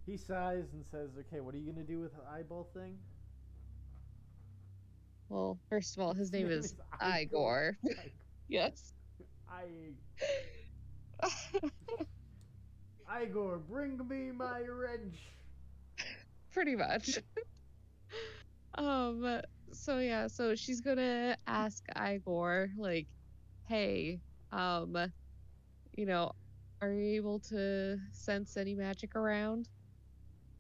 [0.06, 2.98] He sighs and says, "Okay, what are you gonna do with the eyeball thing?"
[5.30, 7.78] Well, first of all, his name is Igor.
[7.84, 8.06] Igor.
[8.50, 8.94] yes.
[9.50, 9.94] I
[13.10, 15.18] Igor, bring me my wrench.
[16.52, 17.20] pretty much.
[18.78, 23.08] um so yeah, so she's gonna ask Igor, like,
[23.68, 24.20] hey,
[24.52, 24.96] um,
[25.98, 26.32] you know,
[26.82, 29.68] are you able to sense any magic around?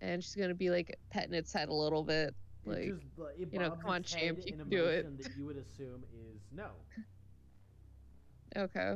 [0.02, 2.34] And she's gonna be like petting its head a little bit.
[2.65, 5.06] It Like, just, uh, you know, come on, champ, you can do it.
[5.22, 6.70] That you would assume is no.
[8.57, 8.95] okay.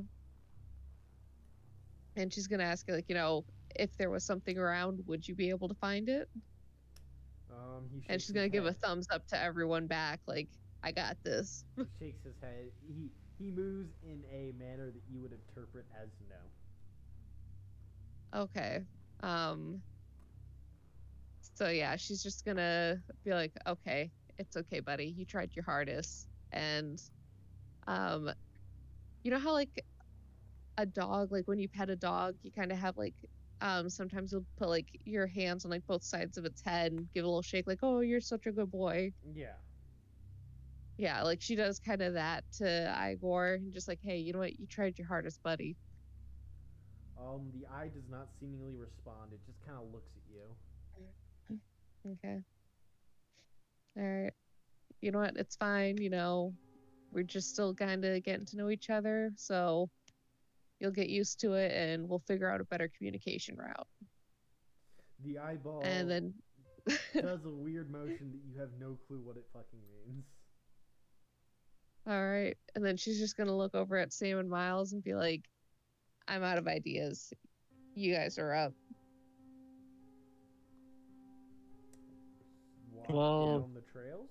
[2.17, 3.45] And she's gonna ask, like, you know,
[3.75, 6.29] if there was something around, would you be able to find it?
[7.49, 10.49] Um, he And she's gonna give a thumbs up to everyone back, like,
[10.83, 11.65] I got this.
[11.75, 12.73] He shakes his head.
[12.81, 16.51] He he moves in a manner that you would interpret as no.
[18.33, 18.87] Okay.
[19.21, 19.83] Um
[21.41, 25.07] so yeah, she's just gonna be like, "Okay, it's okay, buddy.
[25.09, 26.99] You tried your hardest." And
[27.87, 28.31] um
[29.23, 29.85] you know how like
[30.77, 33.15] a dog, like when you pet a dog, you kind of have like
[33.61, 37.09] um sometimes you'll put like your hands on like both sides of its head and
[37.13, 39.55] give a little shake like, "Oh, you're such a good boy." Yeah.
[40.97, 44.39] Yeah, like she does kind of that to Igor and just like, "Hey, you know
[44.39, 44.59] what?
[44.59, 45.77] You tried your hardest, buddy."
[47.17, 49.33] Um, the eye does not seemingly respond.
[49.33, 50.57] It just kind of looks at you.
[52.05, 52.43] Okay.
[53.97, 54.33] All right.
[55.01, 55.37] You know what?
[55.37, 55.97] It's fine.
[55.97, 56.55] You know,
[57.11, 59.31] we're just still kind of getting to know each other.
[59.37, 59.89] So
[60.79, 63.87] you'll get used to it and we'll figure out a better communication route.
[65.25, 66.33] The eyeball And then,
[67.13, 70.23] does a weird motion that you have no clue what it fucking means.
[72.07, 72.55] all right.
[72.75, 75.41] And then she's just going to look over at Sam and Miles and be like,
[76.27, 77.33] I'm out of ideas.
[77.95, 78.73] You guys are up.
[82.93, 84.29] Walk Well- down the trails.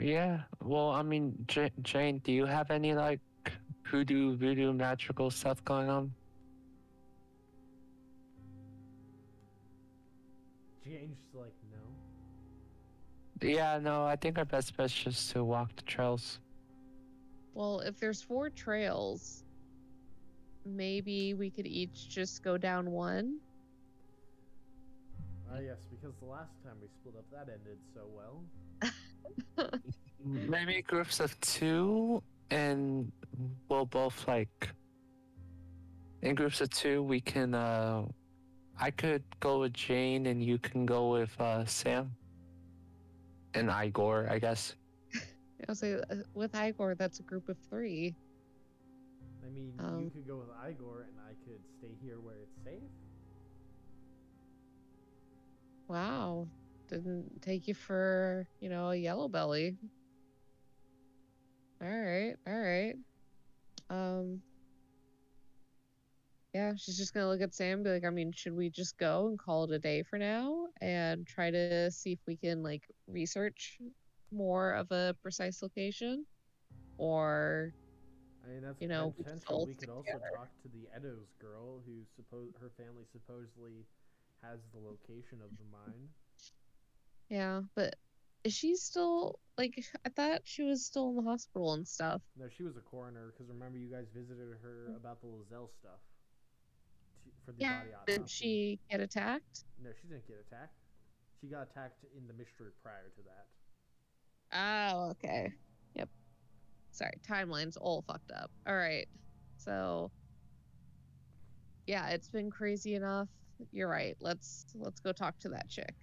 [0.00, 0.42] Yeah.
[0.62, 3.20] Well, I mean, J- Jane, do you have any like
[3.90, 6.12] hoodoo, voodoo, magical stuff going on?
[10.84, 13.48] Jane's just like, no.
[13.48, 13.78] Yeah.
[13.78, 16.40] No, I think our best bet is just to walk the trails.
[17.54, 19.44] Well, if there's four trails,
[20.64, 23.38] maybe we could each just go down one.
[25.50, 29.70] Ah, yes, because the last time we split up, that ended so well.
[30.24, 33.10] Maybe groups of two, and
[33.68, 34.70] we'll both like.
[36.22, 37.54] In groups of two, we can.
[37.54, 38.04] uh
[38.80, 42.12] I could go with Jane, and you can go with uh Sam.
[43.54, 44.74] And Igor, I guess.
[45.68, 48.14] I'll say uh, with Igor, that's a group of three.
[49.44, 52.56] I mean, you Um, could go with Igor, and I could stay here where it's
[52.64, 52.82] safe.
[55.88, 56.46] Wow.
[56.88, 59.76] Didn't take you for, you know, a yellow belly.
[61.80, 62.94] All right, all right.
[63.90, 64.42] Um
[66.54, 68.96] Yeah, she's just gonna look at Sam and be like, I mean, should we just
[68.98, 72.62] go and call it a day for now and try to see if we can
[72.62, 73.78] like research
[74.30, 76.26] more of a precise location?
[76.98, 77.74] Or
[78.44, 79.64] I mean, that's You know, we potential.
[79.66, 80.30] We could also together.
[80.30, 83.86] talk to the Eddowes girl, who suppose her family supposedly
[84.42, 86.08] has the location of the mine.
[87.28, 87.96] yeah, but
[88.44, 89.74] is she still like
[90.06, 92.22] I thought she was still in the hospital and stuff.
[92.38, 94.96] No, she was a coroner, because remember you guys visited her mm.
[94.96, 96.00] about the Lozelle stuff
[97.24, 98.12] to, for the Yeah, body autopsy.
[98.12, 99.64] didn't she get attacked?
[99.82, 100.74] No, she didn't get attacked.
[101.40, 103.46] She got attacked in the mystery prior to that.
[104.52, 105.52] Oh, okay.
[105.94, 106.08] Yep.
[106.90, 108.50] Sorry, timeline's all fucked up.
[108.66, 109.06] All right.
[109.56, 110.10] So
[111.86, 113.28] yeah, it's been crazy enough.
[113.72, 114.16] You're right.
[114.20, 115.94] Let's let's go talk to that chick.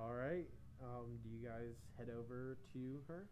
[0.00, 0.46] All right.
[0.82, 3.28] Um, do you guys head over to her?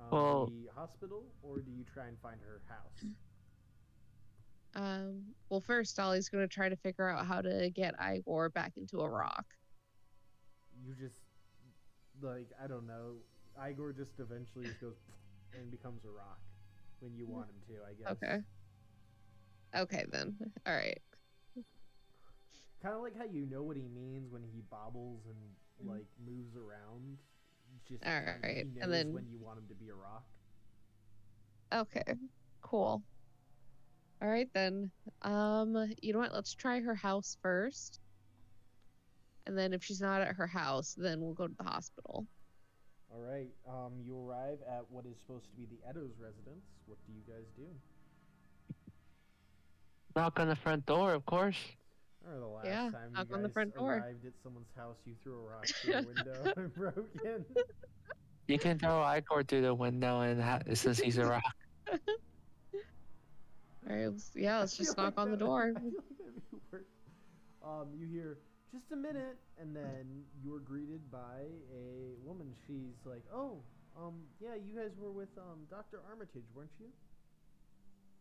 [0.00, 3.04] Um, Well- the hospital, or do you try and find her house?
[4.72, 9.00] Um well first Dolly's gonna try to figure out how to get Igor back into
[9.00, 9.44] a rock.
[10.80, 11.18] You just
[12.20, 13.16] like I don't know.
[13.60, 14.94] Igor just eventually just goes
[15.58, 16.38] and becomes a rock
[17.00, 17.82] when you want him to.
[17.84, 18.12] I guess.
[18.12, 18.42] Okay.
[19.74, 20.36] Okay then.
[20.68, 21.02] Alright.
[22.82, 26.56] Kind of like how you know what he means when he bobbles and like moves
[26.56, 27.18] around.
[27.86, 30.24] Just All kinda- he and knows then- when you want him to be a rock.
[31.72, 32.02] Okay.
[32.62, 33.02] Cool.
[34.22, 34.90] Alright then.
[35.22, 38.00] Um you know what, let's try her house first.
[39.46, 42.26] And then if she's not at her house, then we'll go to the hospital.
[43.12, 43.48] All right.
[43.68, 46.64] Um, you arrive at what is supposed to be the Eddowes residence.
[46.86, 47.66] What do you guys do?
[50.14, 51.56] Knock on the front door, of course.
[52.30, 53.94] Or the last Yeah, time knock you on the guys front door.
[53.98, 57.44] arrived at someone's house, you threw a rock through a window and broke in.
[58.48, 61.42] You can throw Igor through the window, and ha- since he's a rock.
[63.88, 65.72] Alright, let's- yeah, let's I feel just like knock on the door.
[65.74, 65.92] Like that'd
[66.50, 66.84] be worse.
[67.62, 68.38] Um, you hear
[68.72, 72.54] just a minute, and then you're greeted by a woman.
[72.66, 73.62] She's like, "Oh,
[73.96, 76.00] um, yeah, you guys were with um Dr.
[76.08, 76.88] Armitage, weren't you?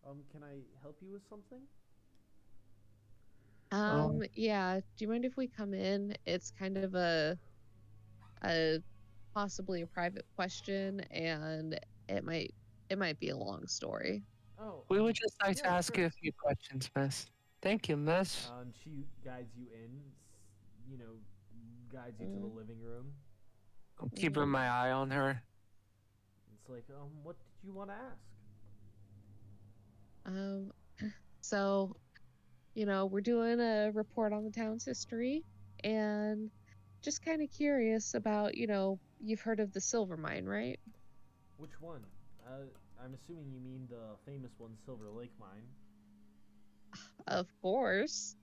[0.07, 1.61] Um, can I help you with something?"
[3.71, 4.79] Um, yeah.
[4.79, 6.15] Do you mind if we come in?
[6.25, 7.39] It's kind of a
[8.43, 8.79] a
[9.33, 12.53] possibly a private question and it might
[12.89, 14.25] it might be a long story.
[14.57, 15.97] Oh, We would just like to ask sure.
[15.97, 17.27] you a few questions, miss.
[17.61, 18.51] Thank you, miss.
[18.51, 20.13] Um, she guides you in,
[20.89, 21.19] you know,
[21.91, 22.55] guides you to the Mm.
[22.55, 23.13] living room.
[23.99, 25.43] I'm keeping my eye on her.
[26.53, 28.21] It's like, um, what did you want to ask?
[30.25, 30.71] Um
[31.41, 31.95] so
[32.75, 35.43] you know, we're doing a report on the town's history
[35.83, 36.49] and
[37.03, 40.79] just kind of curious about, you know, you've heard of the silver mine, right?
[41.57, 42.01] Which one?
[42.45, 42.65] Uh,
[43.03, 45.67] I'm assuming you mean the famous one, Silver Lake Mine.
[47.27, 48.35] Of course.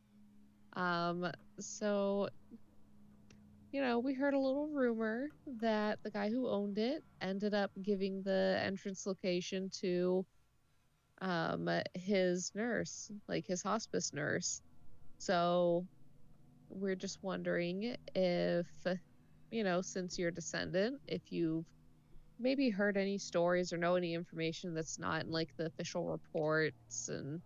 [0.74, 1.30] Um,
[1.60, 2.28] so,
[3.72, 5.28] you know, we heard a little rumor
[5.60, 10.24] that the guy who owned it ended up giving the entrance location to
[11.20, 14.60] um his nurse, like his hospice nurse.
[15.18, 15.86] So,
[16.68, 18.68] we're just wondering if,
[19.50, 21.66] you know, since you're descendant, if you've
[22.38, 27.08] maybe heard any stories or know any information that's not in like the official reports
[27.08, 27.42] and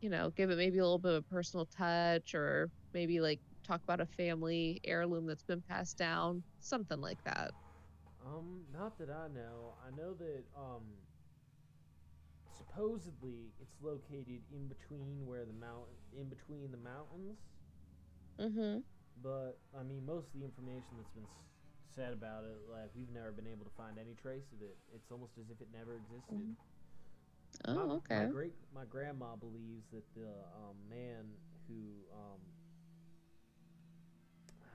[0.00, 3.40] you know, give it maybe a little bit of a personal touch or maybe like
[3.66, 7.50] talk about a family heirloom that's been passed down, something like that.
[8.24, 9.76] Um, not that I know.
[9.84, 10.98] I know that um
[12.70, 17.38] supposedly it's located in between where the mountain in between the mountains,
[18.40, 18.78] Mm-hmm.
[19.22, 21.44] but I mean most of the information that's been s-
[21.94, 24.76] said about it like we've never been able to find any trace of it.
[24.94, 26.42] It's almost as if it never existed.
[26.46, 26.56] Mhm.
[27.72, 28.26] My- Oh, okay.
[28.26, 32.40] My great my grandma believes that the um, man who um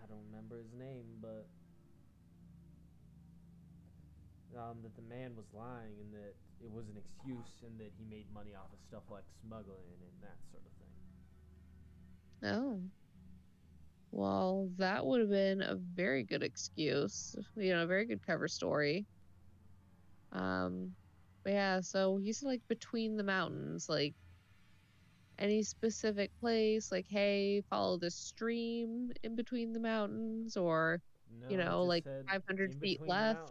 [0.03, 1.47] I don't remember his name, but
[4.57, 6.35] um, that the man was lying and that
[6.65, 10.17] it was an excuse and that he made money off of stuff like smuggling and
[10.23, 10.93] that sort of thing.
[12.43, 12.81] Oh.
[14.11, 17.35] Well, that would have been a very good excuse.
[17.55, 19.05] You know, a very good cover story.
[20.31, 20.95] Um,
[21.43, 24.15] but yeah, so he's like between the mountains, like
[25.39, 31.57] any specific place, like hey, follow the stream in between the mountains, or No, You
[31.57, 33.41] know, like 500 feet left.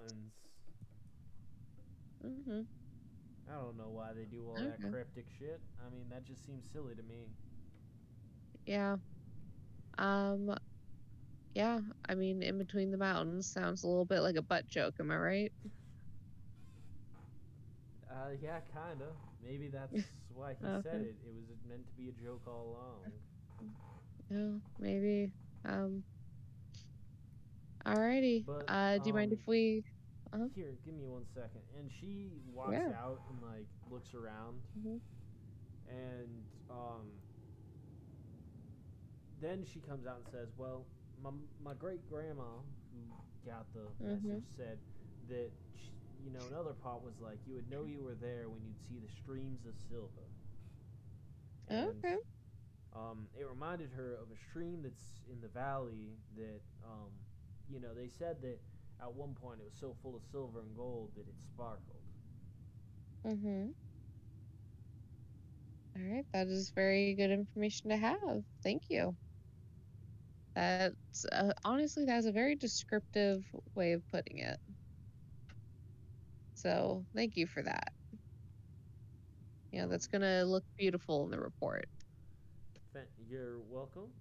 [2.23, 2.84] Mountains.
[3.51, 4.89] I don't know why they do all that Okay.
[4.91, 5.61] cryptic shit.
[5.85, 7.29] I mean, that just seems silly to me.
[8.67, 8.97] yeah.
[9.99, 10.55] Um,
[11.55, 14.95] yeah, I mean, in between the mountains sounds a little bit like a butt joke,
[15.01, 15.53] am I right?
[18.11, 19.13] Uh, yeah, kinda.
[19.43, 19.93] Maybe that's
[20.29, 20.81] why he Okay.
[20.83, 21.17] said it.
[21.27, 23.11] It was meant to be a joke all along.
[24.31, 25.33] Yeah, maybe.
[25.65, 26.05] Um.
[27.87, 28.47] Alrighty.
[28.47, 29.85] But, uh, do you mind um, if we?
[30.35, 30.49] Uh-huh.
[30.55, 31.63] Here, give me one second.
[31.79, 32.93] And she walks Yeah.
[32.93, 35.01] out and like looks around, Mhm.
[35.89, 37.21] and um,
[39.41, 40.87] then she comes out and says, "Well,
[41.21, 41.31] my
[41.63, 42.59] my great grandma
[42.93, 43.01] who
[43.45, 44.07] got the Mhm.
[44.07, 44.79] message said
[45.29, 45.91] that sh
[46.23, 48.99] you know another part was like you would know you were there when you'd see
[48.99, 50.29] the streams of silver."
[51.69, 52.17] And, Okay.
[52.95, 57.11] Um, it reminded her of a stream that's in the valley that, um,
[57.69, 58.61] you know, they said that
[59.01, 62.03] at one point it was so full of silver and gold that it sparkled.
[63.27, 63.71] Mm-hmm.
[65.97, 68.45] All right, that is very good information to have.
[68.63, 69.17] Thank you.
[70.55, 73.45] That's uh, honestly that's a very descriptive
[73.75, 74.59] way of putting it.
[76.55, 77.93] So thank you for that.
[79.71, 81.87] You know, that's gonna look beautiful in the report.
[83.19, 84.15] You're welcome.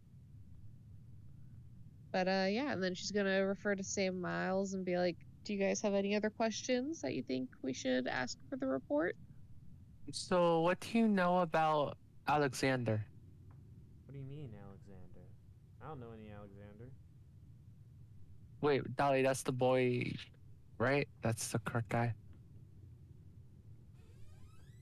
[2.13, 5.51] But uh, yeah, and then she's gonna refer to Sam Miles and be like, "Do
[5.51, 9.15] you guys have any other questions that you think we should ask for the report?"
[10.11, 13.03] So, what do you know about Alexander?
[14.05, 15.25] What do you mean, Alexander?
[15.83, 16.91] I don't know any Alexander.
[18.61, 20.13] Wait, Dolly, that's the boy,
[20.77, 21.07] right?
[21.23, 22.13] That's the correct guy.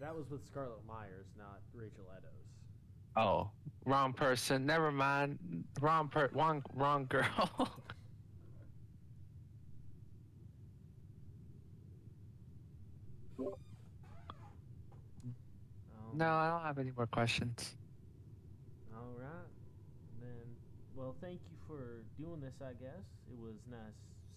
[0.01, 2.41] That was with Scarlett Myers, not Rachel Eddowes.
[3.15, 3.51] Oh,
[3.85, 4.65] wrong person.
[4.65, 5.39] Never mind.
[5.79, 6.29] Wrong per.
[6.33, 6.63] Wrong.
[6.75, 7.69] Wrong girl.
[16.13, 17.75] No, I don't have any more questions.
[18.93, 19.29] All right.
[20.19, 20.29] Then,
[20.95, 22.53] well, thank you for doing this.
[22.61, 22.99] I guess
[23.31, 23.79] it was nice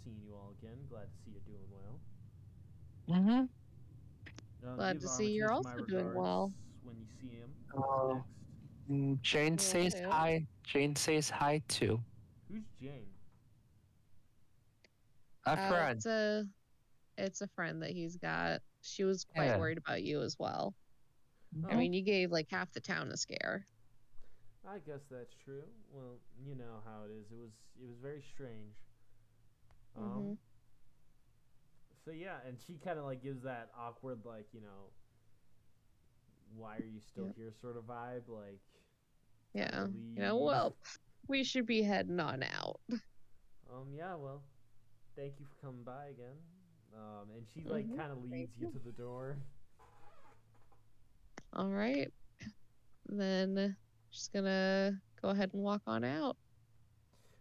[0.05, 0.77] seeing you all again.
[0.89, 1.99] Glad to see you're doing well.
[3.21, 4.69] Mm-hmm.
[4.71, 6.53] Uh, Glad to see you're also doing well.
[6.85, 8.15] When you see him Oh.
[8.15, 8.27] next.
[8.90, 10.09] Mm, Jane Will says do.
[10.11, 10.47] hi.
[10.65, 12.01] Jane says hi too.
[12.51, 13.06] Who's Jane?
[15.47, 15.97] A Uh, friend.
[15.97, 16.44] It's a,
[17.19, 18.61] it's a friend that he's got.
[18.82, 19.59] She was quite Yeah.
[19.59, 20.74] worried about you as well.
[21.69, 21.77] I Oh.
[21.77, 23.66] mean, you gave like half the town a scare.
[24.66, 25.62] I guess that's true.
[25.93, 27.27] Well, you know how it is.
[27.31, 28.74] It was it was very strange.
[29.97, 30.39] Um, Mhm.
[32.05, 34.90] So yeah, and she kind of like gives that awkward like you know,
[36.56, 37.36] why are you still Yep.
[37.36, 38.60] here sort of vibe like.
[39.55, 39.70] Yeah.
[39.70, 40.76] kinda You know, well,
[41.28, 42.81] we should be heading on out.
[43.72, 43.93] Um.
[43.97, 44.14] Yeah.
[44.14, 44.43] Well,
[45.16, 46.36] thank you for coming by again.
[46.94, 47.31] Um.
[47.36, 48.72] And she like Mhm, kind of leads you you.
[48.72, 49.36] to the door.
[51.52, 52.12] All right.
[53.06, 53.76] Then
[54.10, 56.36] she's gonna go ahead and walk on out.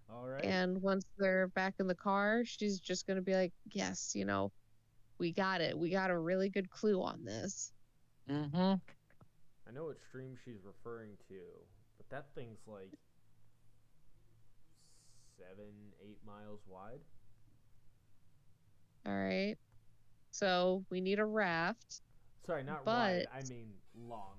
[0.09, 0.43] All right.
[0.43, 4.51] And once they're back in the car, she's just gonna be like, "Yes, you know,
[5.19, 5.77] we got it.
[5.77, 7.71] We got a really good clue on this.
[8.29, 8.75] Mm-hmm.
[9.73, 11.39] I know what stream she's referring to,
[11.97, 12.91] but that thing's like
[15.39, 16.99] seven, eight miles wide.
[19.07, 19.55] All right.
[20.29, 22.01] So we need a raft.
[22.45, 23.25] Sorry, not wide.
[23.33, 24.35] I mean long.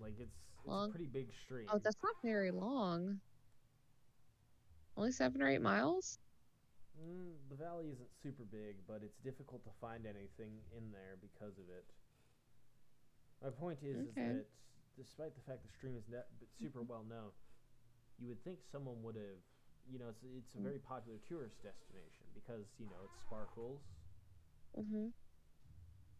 [0.00, 0.88] Like it's it's Long?
[0.88, 1.66] a pretty big stream.
[1.70, 3.20] Oh, that's not very long.
[4.96, 6.18] Only seven or eight miles?
[6.98, 11.58] Mm, the valley isn't super big, but it's difficult to find anything in there because
[11.58, 11.84] of it.
[13.44, 14.28] My point is, is Okay.
[14.28, 14.44] that
[14.98, 17.30] despite the fact the stream is net, but super well known,
[18.18, 19.38] you would think someone would have,
[19.90, 20.64] you know, it's it's a Mm.
[20.66, 23.80] very popular tourist destination because you know it sparkles.
[24.78, 25.08] Mm-hmm.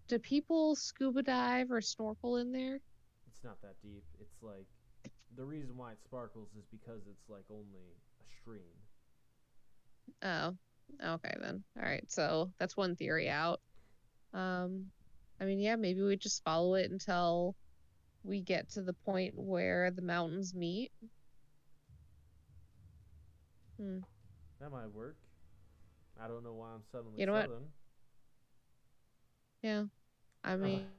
[0.09, 2.81] Do people scuba dive or snorkel in there?
[3.29, 4.05] It's not that deep.
[4.21, 4.67] It's like
[5.37, 8.75] the reason why it sparkles is because it's like only a stream.
[10.23, 10.57] Oh,
[11.05, 11.65] okay then.
[11.77, 13.61] All right, so that's one theory out.
[14.33, 14.87] Um,
[15.41, 17.55] I mean, yeah, maybe we just follow it until
[18.29, 20.93] we get to the point where the mountains meet.
[23.79, 24.01] Hmm.
[24.61, 25.17] That might work.
[26.21, 27.51] I don't know why I'm suddenly You know what?
[29.63, 29.85] Yeah.
[30.45, 30.93] I mean,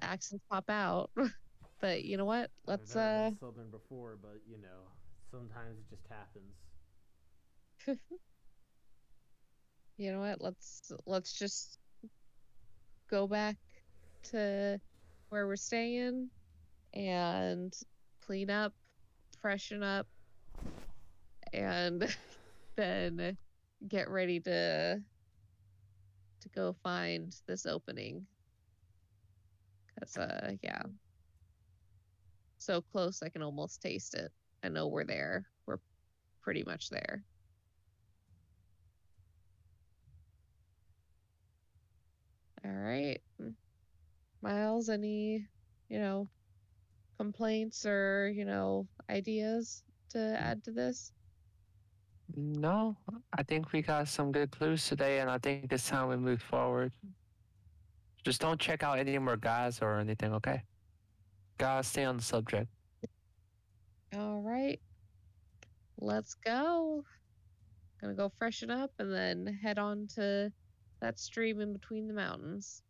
[0.00, 1.10] accents pop out.
[1.80, 2.50] but you know what?
[2.66, 4.92] Let's uh been southern before, but you know,
[5.30, 6.54] sometimes it just happens.
[9.96, 10.40] you know what?
[10.40, 11.78] Let's let's just
[13.10, 13.56] go back
[14.24, 14.80] to
[15.30, 16.30] where we're staying
[16.94, 17.74] and
[18.24, 18.72] clean up,
[19.40, 20.06] freshen up,
[21.52, 22.06] and
[22.76, 23.36] then
[23.86, 25.00] get ready to
[26.40, 28.26] to go find this opening.
[29.98, 30.82] Cause uh yeah.
[32.58, 34.32] So close I can almost taste it.
[34.62, 35.46] I know we're there.
[35.66, 35.78] We're
[36.42, 37.22] pretty much there.
[42.64, 43.20] All right.
[44.40, 45.46] Miles, any,
[45.88, 46.28] you know,
[47.16, 50.40] complaints or, you know, ideas to mm.
[50.40, 51.12] add to this?
[52.36, 52.96] No,
[53.36, 56.40] I think we got some good clues today, and I think it's time we move
[56.42, 56.92] forward.
[58.24, 60.62] Just don't check out any more guys or anything, okay?
[61.58, 62.68] Guys, stay on the subject.
[64.16, 64.80] All right.
[65.98, 67.04] Let's go.
[68.00, 70.52] Gonna go freshen up and then head on to
[71.00, 72.82] that stream in between the mountains.